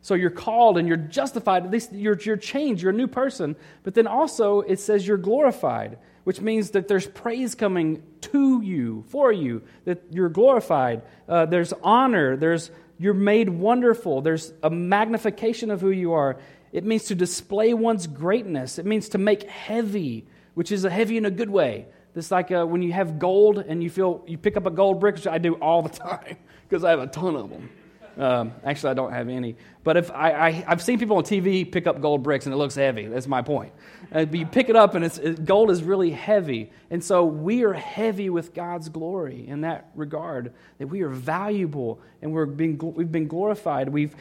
So 0.00 0.14
you're 0.14 0.30
called 0.30 0.78
and 0.78 0.88
you're 0.88 0.96
justified, 0.96 1.66
at 1.66 1.70
least 1.70 1.92
you're, 1.92 2.18
you're 2.18 2.38
changed, 2.38 2.82
you're 2.82 2.92
a 2.92 2.96
new 2.96 3.06
person. 3.06 3.54
But 3.82 3.92
then 3.92 4.06
also 4.06 4.62
it 4.62 4.80
says 4.80 5.06
you're 5.06 5.18
glorified, 5.18 5.98
which 6.24 6.40
means 6.40 6.70
that 6.70 6.88
there's 6.88 7.06
praise 7.06 7.54
coming 7.54 8.02
to 8.32 8.62
you, 8.62 9.04
for 9.08 9.30
you, 9.30 9.60
that 9.84 10.04
you're 10.10 10.30
glorified. 10.30 11.02
Uh, 11.28 11.44
there's 11.44 11.74
honor, 11.82 12.34
there's, 12.34 12.70
you're 12.98 13.12
made 13.12 13.50
wonderful, 13.50 14.22
there's 14.22 14.54
a 14.62 14.70
magnification 14.70 15.70
of 15.70 15.82
who 15.82 15.90
you 15.90 16.14
are. 16.14 16.38
It 16.72 16.84
means 16.84 17.04
to 17.04 17.14
display 17.14 17.74
one's 17.74 18.06
greatness, 18.06 18.78
it 18.78 18.86
means 18.86 19.08
to 19.10 19.18
make 19.18 19.44
heavy, 19.44 20.26
which 20.54 20.72
is 20.72 20.84
a 20.84 20.90
heavy 20.90 21.16
in 21.16 21.24
a 21.24 21.30
good 21.30 21.50
way. 21.50 21.86
It's 22.14 22.30
like 22.30 22.50
uh, 22.50 22.66
when 22.66 22.82
you 22.82 22.92
have 22.92 23.18
gold 23.18 23.58
and 23.58 23.82
you 23.82 23.90
feel 23.90 24.24
you 24.26 24.38
pick 24.38 24.56
up 24.56 24.66
a 24.66 24.70
gold 24.70 24.98
brick, 24.98 25.14
which 25.14 25.26
I 25.26 25.38
do 25.38 25.54
all 25.54 25.82
the 25.82 25.88
time 26.06 26.36
because 26.68 26.84
I 26.84 26.90
have 26.90 27.00
a 27.00 27.06
ton 27.06 27.36
of 27.36 27.50
them. 27.50 27.70
Um, 28.18 28.52
actually, 28.64 28.90
I 28.90 28.94
don't 28.94 29.12
have 29.12 29.28
any. 29.28 29.54
But 29.84 29.96
if 29.96 30.10
I, 30.10 30.32
I, 30.32 30.50
have 30.50 30.82
seen 30.82 30.98
people 30.98 31.18
on 31.18 31.22
TV 31.22 31.70
pick 31.70 31.86
up 31.86 32.00
gold 32.00 32.24
bricks 32.24 32.46
and 32.46 32.52
it 32.52 32.58
looks 32.58 32.74
heavy. 32.74 33.06
That's 33.06 33.28
my 33.28 33.42
point. 33.42 33.72
Uh, 34.12 34.26
you 34.32 34.44
pick 34.44 34.68
it 34.68 34.74
up 34.74 34.96
and 34.96 35.04
it's, 35.04 35.18
it, 35.18 35.44
gold 35.44 35.70
is 35.70 35.84
really 35.84 36.10
heavy. 36.10 36.72
And 36.90 37.02
so 37.02 37.24
we 37.24 37.62
are 37.62 37.72
heavy 37.72 38.28
with 38.28 38.54
God's 38.54 38.88
glory 38.88 39.46
in 39.46 39.60
that 39.60 39.90
regard, 39.94 40.52
that 40.78 40.88
we 40.88 41.02
are 41.02 41.08
valuable 41.08 42.00
and 42.20 42.32
we're 42.32 42.46
being, 42.46 42.76
we've 42.96 43.12
been 43.12 43.28
glorified. 43.28 43.88
We've 43.88 44.16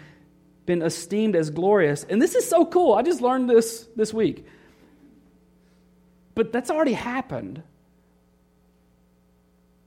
been 0.68 0.84
esteemed 0.84 1.36
as 1.36 1.50
glorious. 1.50 2.04
And 2.04 2.22
this 2.22 2.36
is 2.36 2.48
so 2.48 2.64
cool. 2.66 2.94
I 2.94 3.02
just 3.02 3.22
learned 3.22 3.50
this 3.50 3.88
this 3.96 4.14
week. 4.14 4.46
But 6.36 6.52
that's 6.52 6.70
already 6.70 6.94
happened. 6.94 7.64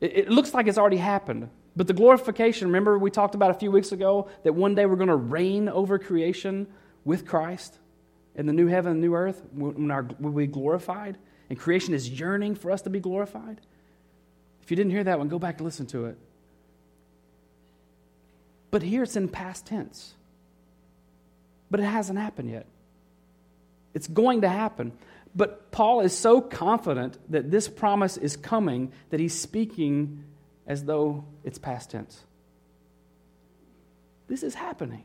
It, 0.00 0.16
it 0.16 0.30
looks 0.30 0.52
like 0.52 0.66
it's 0.66 0.78
already 0.78 0.96
happened. 0.96 1.48
But 1.76 1.86
the 1.86 1.92
glorification, 1.92 2.66
remember 2.68 2.98
we 2.98 3.12
talked 3.12 3.36
about 3.36 3.52
a 3.52 3.54
few 3.54 3.70
weeks 3.70 3.92
ago 3.92 4.28
that 4.42 4.54
one 4.54 4.74
day 4.74 4.86
we're 4.86 4.96
going 4.96 5.08
to 5.08 5.14
reign 5.14 5.68
over 5.68 6.00
creation 6.00 6.66
with 7.04 7.26
Christ 7.26 7.78
in 8.34 8.46
the 8.46 8.52
new 8.52 8.66
heaven 8.66 8.92
and 8.92 9.00
new 9.00 9.14
earth 9.14 9.40
when, 9.52 9.92
our, 9.92 10.02
when 10.02 10.32
we 10.32 10.48
glorified? 10.48 11.18
And 11.48 11.58
creation 11.58 11.94
is 11.94 12.08
yearning 12.08 12.56
for 12.56 12.72
us 12.72 12.82
to 12.82 12.90
be 12.90 12.98
glorified? 13.00 13.60
If 14.62 14.70
you 14.70 14.76
didn't 14.76 14.92
hear 14.92 15.04
that 15.04 15.18
one, 15.18 15.28
go 15.28 15.38
back 15.38 15.58
and 15.58 15.64
listen 15.64 15.86
to 15.88 16.06
it. 16.06 16.18
But 18.70 18.82
here 18.82 19.02
it's 19.02 19.16
in 19.16 19.28
past 19.28 19.66
tense. 19.66 20.14
But 21.70 21.80
it 21.80 21.84
hasn't 21.84 22.18
happened 22.18 22.50
yet. 22.50 22.66
It's 23.94 24.06
going 24.06 24.42
to 24.42 24.48
happen. 24.48 24.92
But 25.34 25.70
Paul 25.70 26.00
is 26.00 26.16
so 26.16 26.40
confident 26.40 27.18
that 27.30 27.50
this 27.50 27.68
promise 27.68 28.16
is 28.16 28.36
coming 28.36 28.92
that 29.10 29.20
he's 29.20 29.38
speaking 29.38 30.24
as 30.66 30.84
though 30.84 31.24
it's 31.44 31.58
past 31.58 31.90
tense. 31.90 32.24
This 34.28 34.42
is 34.42 34.54
happening. 34.54 35.04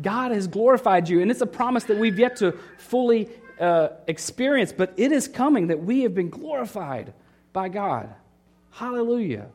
God 0.00 0.32
has 0.32 0.46
glorified 0.46 1.08
you, 1.08 1.20
and 1.20 1.30
it's 1.30 1.40
a 1.40 1.46
promise 1.46 1.84
that 1.84 1.98
we've 1.98 2.18
yet 2.18 2.36
to 2.36 2.58
fully 2.78 3.28
uh, 3.60 3.88
experience, 4.06 4.72
but 4.72 4.94
it 4.96 5.12
is 5.12 5.28
coming 5.28 5.66
that 5.68 5.82
we 5.82 6.02
have 6.02 6.14
been 6.14 6.30
glorified 6.30 7.12
by 7.52 7.68
God. 7.68 8.14
Hallelujah. 8.70 9.48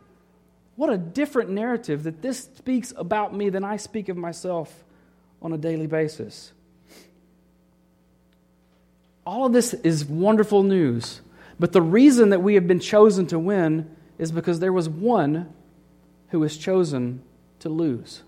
What 0.76 0.92
a 0.92 0.98
different 0.98 1.50
narrative 1.50 2.04
that 2.04 2.22
this 2.22 2.44
speaks 2.56 2.94
about 2.96 3.36
me 3.36 3.50
than 3.50 3.64
I 3.64 3.78
speak 3.78 4.10
of 4.10 4.18
myself 4.18 4.72
on 5.42 5.54
a 5.54 5.58
daily 5.58 5.88
basis. 5.88 6.52
All 9.26 9.46
of 9.46 9.54
this 9.54 9.74
is 9.74 10.06
wonderful 10.06 10.64
news, 10.64 11.22
but 11.60 11.74
the 11.74 11.82
reason 11.82 12.30
that 12.30 12.42
we 12.42 12.56
have 12.56 12.68
been 12.68 12.80
chosen 12.80 13.28
to 13.28 13.40
win 13.40 13.94
is 14.18 14.32
because 14.32 14.60
there 14.60 14.74
was 14.74 14.88
one 14.88 15.54
who 16.30 16.40
was 16.40 16.58
chosen 16.58 17.22
to 17.60 17.70
lose. 17.70 18.24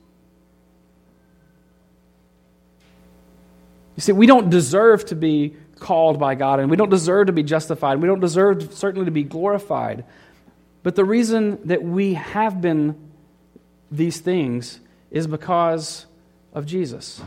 You 3.96 4.02
see, 4.02 4.12
we 4.12 4.28
don't 4.28 4.50
deserve 4.50 5.06
to 5.06 5.16
be 5.16 5.56
called 5.80 6.20
by 6.20 6.36
God, 6.36 6.60
and 6.60 6.70
we 6.70 6.78
don't 6.78 6.90
deserve 6.90 7.28
to 7.28 7.34
be 7.34 7.44
justified. 7.44 8.02
We 8.02 8.08
don't 8.08 8.20
deserve, 8.20 8.74
certainly, 8.74 9.06
to 9.06 9.12
be 9.12 9.24
glorified. 9.24 10.06
But 10.84 10.96
the 10.96 11.04
reason 11.04 11.60
that 11.66 11.84
we 11.84 12.14
have 12.14 12.62
been 12.62 12.96
these 13.92 14.20
things 14.20 14.80
is 15.12 15.28
because 15.28 16.06
of 16.54 16.66
Jesus. 16.66 17.22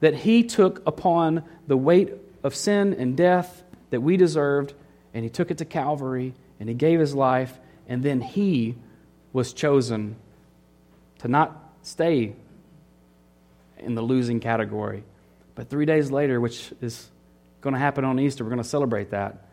That 0.00 0.14
he 0.14 0.42
took 0.44 0.82
upon 0.86 1.44
the 1.66 1.76
weight 1.76 2.12
of 2.42 2.54
sin 2.54 2.94
and 2.94 3.16
death 3.16 3.62
that 3.90 4.00
we 4.00 4.16
deserved, 4.16 4.74
and 5.12 5.24
he 5.24 5.30
took 5.30 5.50
it 5.50 5.58
to 5.58 5.64
Calvary, 5.64 6.34
and 6.58 6.68
he 6.68 6.74
gave 6.74 7.00
his 7.00 7.14
life, 7.14 7.58
and 7.88 8.02
then 8.02 8.20
he 8.20 8.76
was 9.32 9.52
chosen 9.52 10.16
to 11.18 11.28
not 11.28 11.74
stay 11.82 12.34
in 13.78 13.94
the 13.94 14.02
losing 14.02 14.40
category. 14.40 15.02
But 15.54 15.68
three 15.68 15.86
days 15.86 16.10
later, 16.10 16.40
which 16.40 16.72
is 16.80 17.08
going 17.60 17.74
to 17.74 17.78
happen 17.78 18.04
on 18.04 18.18
Easter, 18.18 18.44
we're 18.44 18.50
going 18.50 18.62
to 18.62 18.68
celebrate 18.68 19.10
that. 19.10 19.46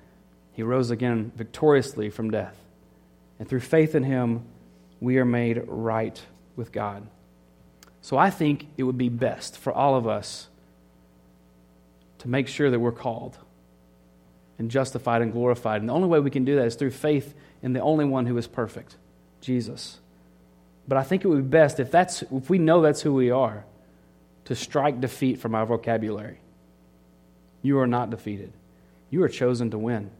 He 0.54 0.63
rose 0.63 0.91
again 0.91 1.32
victoriously 1.36 2.10
from 2.10 2.32
death. 2.32 2.56
And 3.39 3.48
through 3.48 3.60
faith 3.60 3.96
in 3.96 4.04
him, 4.04 4.46
we 5.00 5.17
are 5.17 5.26
made 5.26 5.63
right 5.67 6.20
with 6.56 6.72
God. 6.72 7.08
So 8.08 8.17
I 8.17 8.30
think 8.30 8.70
it 8.78 8.84
would 8.84 8.98
be 8.98 9.10
best 9.10 9.58
for 9.58 9.74
all 9.74 9.96
of 9.96 10.08
us 10.08 10.48
to 12.20 12.30
make 12.30 12.48
sure 12.48 12.72
that 12.72 12.80
we're 12.80 12.93
called 12.93 13.38
and 14.58 14.72
justified 14.72 15.22
and 15.22 15.34
glorified. 15.34 15.82
And 15.82 15.89
the 15.89 15.93
only 15.93 16.08
way 16.08 16.22
we 16.22 16.30
can 16.30 16.46
do 16.46 16.56
that 16.56 16.67
is 16.67 16.76
through 16.76 16.91
faith 16.91 17.34
in 17.62 17.74
the 17.74 17.82
only 17.82 18.06
one 18.06 18.26
who 18.26 18.38
is 18.38 18.48
perfect, 18.48 18.96
Jesus. 19.41 20.00
But 20.88 20.98
I 20.98 21.04
think 21.04 21.26
it 21.26 21.28
would 21.28 21.52
be 21.52 21.58
best 21.58 21.82
if, 21.82 21.91
that's, 21.91 22.22
if 22.22 22.50
we 22.50 22.60
know 22.60 22.82
that's 22.82 23.02
who 23.02 23.13
we 23.13 23.30
are 23.30 23.65
to 24.46 24.56
strike 24.56 25.02
defeat 25.02 25.39
from 25.41 25.54
our 25.54 25.65
vocabulary. 25.65 26.39
You 27.62 27.78
are 27.80 27.88
not 27.88 28.10
defeated, 28.10 28.54
you 29.10 29.22
are 29.24 29.28
chosen 29.28 29.72
to 29.72 29.78
win. 29.78 30.12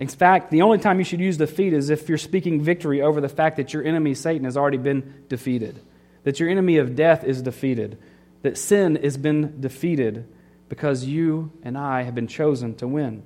In 0.00 0.08
fact, 0.08 0.50
the 0.50 0.62
only 0.62 0.78
time 0.78 0.98
you 0.98 1.04
should 1.04 1.20
use 1.20 1.36
defeat 1.36 1.72
is 1.72 1.88
if 1.88 2.08
you're 2.08 2.18
speaking 2.18 2.62
victory 2.62 3.00
over 3.00 3.20
the 3.20 3.28
fact 3.28 3.58
that 3.58 3.72
your 3.72 3.84
enemy, 3.84 4.14
Satan, 4.14 4.42
has 4.42 4.56
already 4.56 4.78
been 4.78 5.22
defeated, 5.28 5.80
that 6.24 6.40
your 6.40 6.48
enemy 6.48 6.78
of 6.78 6.96
death 6.96 7.22
is 7.24 7.40
defeated, 7.42 7.98
that 8.42 8.58
sin 8.58 8.96
has 8.96 9.16
been 9.16 9.60
defeated 9.60 10.26
because 10.68 11.04
you 11.04 11.52
and 11.62 11.78
I 11.78 12.02
have 12.02 12.14
been 12.14 12.26
chosen 12.26 12.74
to 12.76 12.88
win. 12.88 13.22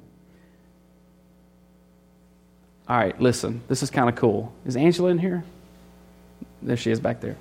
All 2.88 2.96
right, 2.96 3.18
listen, 3.20 3.62
this 3.68 3.82
is 3.82 3.90
kind 3.90 4.08
of 4.08 4.16
cool. 4.16 4.52
Is 4.64 4.76
Angela 4.76 5.10
in 5.10 5.18
here? 5.18 5.44
There 6.62 6.76
she 6.76 6.90
is 6.90 7.00
back 7.00 7.20
there. 7.20 7.36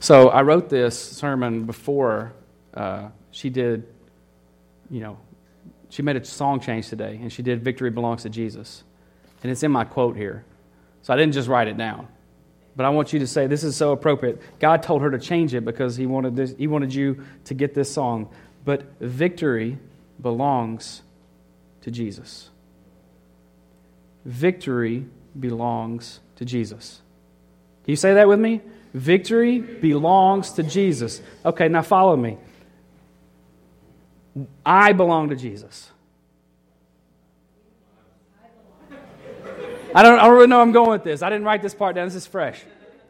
So 0.00 0.28
I 0.28 0.42
wrote 0.42 0.68
this 0.68 0.98
sermon 0.98 1.64
before 1.64 2.32
uh, 2.74 3.08
she 3.30 3.50
did, 3.50 3.86
you 4.90 5.00
know, 5.00 5.18
she 5.90 6.02
made 6.02 6.16
a 6.16 6.24
song 6.24 6.60
change 6.60 6.88
today, 6.88 7.18
and 7.20 7.32
she 7.32 7.42
did 7.42 7.62
Victory 7.62 7.90
Belongs 7.90 8.22
to 8.22 8.28
Jesus. 8.28 8.82
And 9.42 9.50
it's 9.50 9.62
in 9.62 9.70
my 9.70 9.84
quote 9.84 10.16
here. 10.16 10.44
So 11.02 11.12
I 11.12 11.16
didn't 11.16 11.32
just 11.32 11.48
write 11.48 11.68
it 11.68 11.76
down. 11.76 12.08
But 12.80 12.86
I 12.86 12.88
want 12.88 13.12
you 13.12 13.18
to 13.18 13.26
say 13.26 13.46
this 13.46 13.62
is 13.62 13.76
so 13.76 13.92
appropriate. 13.92 14.40
God 14.58 14.82
told 14.82 15.02
her 15.02 15.10
to 15.10 15.18
change 15.18 15.52
it 15.52 15.66
because 15.66 15.96
he 15.96 16.06
wanted, 16.06 16.34
this, 16.34 16.54
he 16.56 16.66
wanted 16.66 16.94
you 16.94 17.22
to 17.44 17.52
get 17.52 17.74
this 17.74 17.92
song. 17.92 18.30
But 18.64 18.98
victory 19.00 19.76
belongs 20.20 21.02
to 21.82 21.90
Jesus 21.90 22.48
victory 24.24 25.06
belongs 25.38 26.20
to 26.36 26.44
Jesus. 26.44 27.00
Can 27.84 27.92
you 27.92 27.96
say 27.96 28.14
that 28.14 28.28
with 28.28 28.38
me? 28.38 28.60
Victory 28.92 29.58
belongs 29.58 30.52
to 30.52 30.62
Jesus. 30.62 31.22
Okay, 31.44 31.68
now 31.68 31.82
follow 31.82 32.16
me. 32.16 32.38
I 34.64 34.92
belong 34.92 35.30
to 35.30 35.36
Jesus. 35.36 35.90
I 39.94 40.02
don't, 40.02 40.18
I 40.18 40.24
don't 40.24 40.34
really 40.34 40.46
know 40.46 40.60
I'm 40.60 40.72
going 40.72 40.90
with 40.90 41.04
this. 41.04 41.22
I 41.22 41.30
didn't 41.30 41.44
write 41.44 41.62
this 41.62 41.74
part 41.74 41.94
down. 41.94 42.06
This 42.06 42.14
is 42.14 42.26
fresh. 42.26 42.60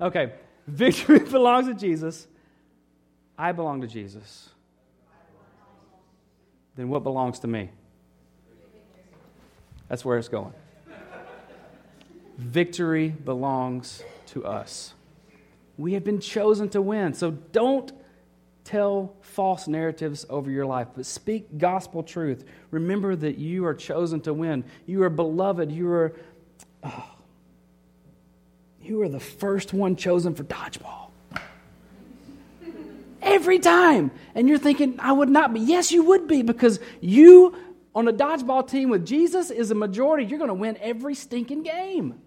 Okay. 0.00 0.32
Victory 0.66 1.18
belongs 1.30 1.66
to 1.66 1.74
Jesus. 1.74 2.26
I 3.38 3.52
belong 3.52 3.80
to 3.82 3.86
Jesus. 3.86 4.48
Then 6.76 6.88
what 6.88 7.02
belongs 7.02 7.40
to 7.40 7.46
me? 7.46 7.70
That's 9.88 10.04
where 10.04 10.18
it's 10.18 10.28
going. 10.28 10.52
Victory 12.38 13.08
belongs 13.08 14.02
to 14.28 14.46
us. 14.46 14.94
We 15.76 15.94
have 15.94 16.04
been 16.04 16.20
chosen 16.20 16.68
to 16.70 16.80
win. 16.80 17.12
So 17.12 17.30
don't 17.30 17.92
tell 18.64 19.16
false 19.20 19.66
narratives 19.66 20.24
over 20.30 20.50
your 20.50 20.64
life, 20.64 20.88
but 20.94 21.04
speak 21.04 21.58
gospel 21.58 22.02
truth. 22.02 22.44
Remember 22.70 23.16
that 23.16 23.36
you 23.36 23.64
are 23.66 23.74
chosen 23.74 24.20
to 24.20 24.32
win. 24.32 24.64
You 24.86 25.02
are 25.02 25.10
beloved. 25.10 25.72
You 25.72 25.90
are, 25.90 26.12
oh, 26.82 27.10
you 28.82 29.02
are 29.02 29.08
the 29.08 29.20
first 29.20 29.72
one 29.72 29.96
chosen 29.96 30.34
for 30.34 30.44
dodgeball. 30.44 31.10
Every 33.22 33.58
time. 33.58 34.10
And 34.34 34.48
you're 34.48 34.58
thinking, 34.58 34.96
I 34.98 35.12
would 35.12 35.28
not 35.28 35.52
be. 35.52 35.60
Yes, 35.60 35.92
you 35.92 36.04
would 36.04 36.26
be 36.26 36.42
because 36.42 36.80
you 37.00 37.54
on 37.94 38.08
a 38.08 38.12
dodgeball 38.12 38.68
team 38.68 38.88
with 38.88 39.04
Jesus 39.04 39.50
is 39.50 39.70
a 39.70 39.74
majority, 39.74 40.24
you're 40.24 40.38
going 40.38 40.48
to 40.48 40.54
win 40.54 40.76
every 40.80 41.14
stinking 41.14 41.62
game. 41.62 42.20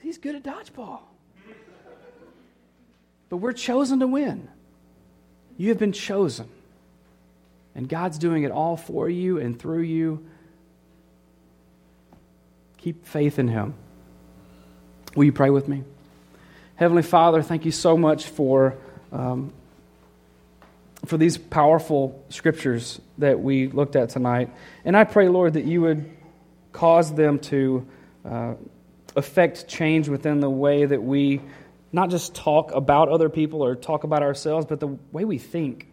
He's 0.00 0.18
good 0.18 0.34
at 0.34 0.42
dodgeball. 0.42 1.00
But 3.28 3.38
we're 3.38 3.52
chosen 3.52 4.00
to 4.00 4.06
win. 4.06 4.48
You 5.56 5.70
have 5.70 5.78
been 5.78 5.92
chosen. 5.92 6.48
And 7.74 7.88
God's 7.88 8.18
doing 8.18 8.44
it 8.44 8.50
all 8.50 8.76
for 8.76 9.08
you 9.08 9.38
and 9.38 9.58
through 9.58 9.82
you. 9.82 10.26
Keep 12.86 13.04
faith 13.04 13.40
in 13.40 13.48
Him. 13.48 13.74
Will 15.16 15.24
you 15.24 15.32
pray 15.32 15.50
with 15.50 15.66
me? 15.66 15.82
Heavenly 16.76 17.02
Father, 17.02 17.42
thank 17.42 17.64
you 17.64 17.72
so 17.72 17.96
much 17.96 18.28
for, 18.28 18.76
um, 19.10 19.52
for 21.04 21.16
these 21.16 21.36
powerful 21.36 22.24
scriptures 22.28 23.00
that 23.18 23.40
we 23.40 23.66
looked 23.66 23.96
at 23.96 24.10
tonight. 24.10 24.50
And 24.84 24.96
I 24.96 25.02
pray, 25.02 25.28
Lord, 25.28 25.54
that 25.54 25.64
you 25.64 25.80
would 25.80 26.08
cause 26.70 27.12
them 27.12 27.40
to 27.40 27.84
uh, 28.24 28.54
affect 29.16 29.66
change 29.66 30.08
within 30.08 30.38
the 30.38 30.48
way 30.48 30.84
that 30.84 31.02
we 31.02 31.40
not 31.90 32.08
just 32.08 32.36
talk 32.36 32.70
about 32.70 33.08
other 33.08 33.28
people 33.28 33.64
or 33.64 33.74
talk 33.74 34.04
about 34.04 34.22
ourselves, 34.22 34.64
but 34.64 34.78
the 34.78 34.96
way 35.10 35.24
we 35.24 35.38
think 35.38 35.88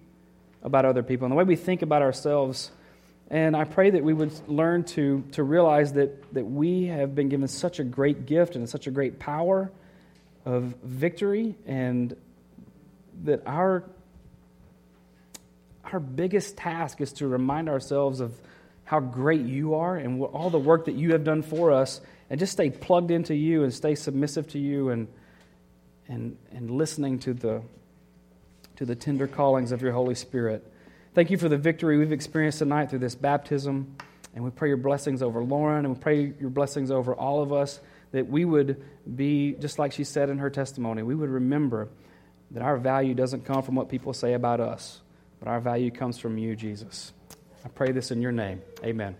about 0.62 0.86
other 0.86 1.02
people 1.02 1.26
and 1.26 1.32
the 1.32 1.38
way 1.38 1.44
we 1.44 1.56
think 1.56 1.82
about 1.82 2.04
ourselves. 2.04 2.70
And 3.34 3.58
I 3.58 3.64
pray 3.64 3.90
that 3.90 4.04
we 4.04 4.14
would 4.14 4.32
learn 4.48 4.84
to, 4.84 5.24
to 5.32 5.42
realize 5.42 5.94
that, 5.94 6.32
that 6.36 6.46
we 6.46 6.86
have 6.86 7.16
been 7.16 7.30
given 7.30 7.48
such 7.48 7.80
a 7.80 7.84
great 7.84 8.28
gift 8.28 8.56
and 8.56 8.70
such 8.70 8.86
a 8.86 8.92
great 8.92 9.18
power 9.18 9.72
of 10.46 10.76
victory, 10.84 11.56
and 11.66 12.16
that 13.24 13.42
our, 13.48 13.86
our 15.84 16.00
biggest 16.00 16.58
task 16.58 17.02
is 17.02 17.12
to 17.14 17.28
remind 17.28 17.70
ourselves 17.70 18.20
of 18.20 18.40
how 18.84 19.00
great 19.00 19.42
you 19.42 19.74
are 19.74 19.98
and 19.98 20.20
what, 20.20 20.30
all 20.34 20.52
the 20.52 20.60
work 20.60 20.86
that 20.86 20.94
you 20.94 21.14
have 21.14 21.24
done 21.24 21.42
for 21.42 21.72
us, 21.72 22.02
and 22.30 22.40
just 22.40 22.52
stay 22.52 22.70
plugged 22.70 23.10
into 23.10 23.34
you 23.34 23.64
and 23.64 23.74
stay 23.74 23.96
submissive 23.96 24.48
to 24.50 24.60
you 24.60 24.90
and, 24.90 25.08
and, 26.08 26.38
and 26.52 26.70
listening 26.70 27.18
to 27.18 27.34
the, 27.34 27.64
to 28.76 28.86
the 28.86 28.94
tender 28.94 29.26
callings 29.26 29.72
of 29.72 29.82
your 29.82 29.92
Holy 29.92 30.14
Spirit. 30.14 30.72
Thank 31.14 31.30
you 31.30 31.38
for 31.38 31.48
the 31.48 31.58
victory 31.58 32.00
we've 32.00 32.12
experienced 32.12 32.58
tonight 32.60 32.90
through 32.90 33.00
this 33.00 33.14
baptism. 33.14 33.96
And 34.34 34.44
we 34.44 34.50
pray 34.50 34.70
your 34.70 34.78
blessings 34.78 35.22
over 35.22 35.44
Lauren, 35.44 35.86
and 35.86 35.96
we 35.96 36.00
pray 36.02 36.34
your 36.40 36.50
blessings 36.50 36.90
over 36.90 37.14
all 37.14 37.44
of 37.44 37.54
us, 37.54 37.80
that 38.12 38.28
we 38.28 38.46
would 38.46 38.84
be, 39.16 39.54
just 39.54 39.78
like 39.78 39.92
she 39.92 40.04
said 40.04 40.30
in 40.30 40.40
her 40.40 40.50
testimony, 40.50 41.04
we 41.04 41.14
would 41.14 41.30
remember 41.30 41.90
that 42.50 42.64
our 42.64 42.78
value 42.78 43.14
doesn't 43.14 43.46
come 43.46 43.62
from 43.62 43.76
what 43.76 43.90
people 43.90 44.12
say 44.14 44.34
about 44.34 44.60
us, 44.60 45.02
but 45.40 45.48
our 45.48 45.60
value 45.60 45.92
comes 45.92 46.18
from 46.18 46.40
you, 46.40 46.56
Jesus. 46.56 47.14
I 47.64 47.70
pray 47.70 47.92
this 47.92 48.10
in 48.10 48.22
your 48.22 48.32
name. 48.32 48.64
Amen. 48.84 49.16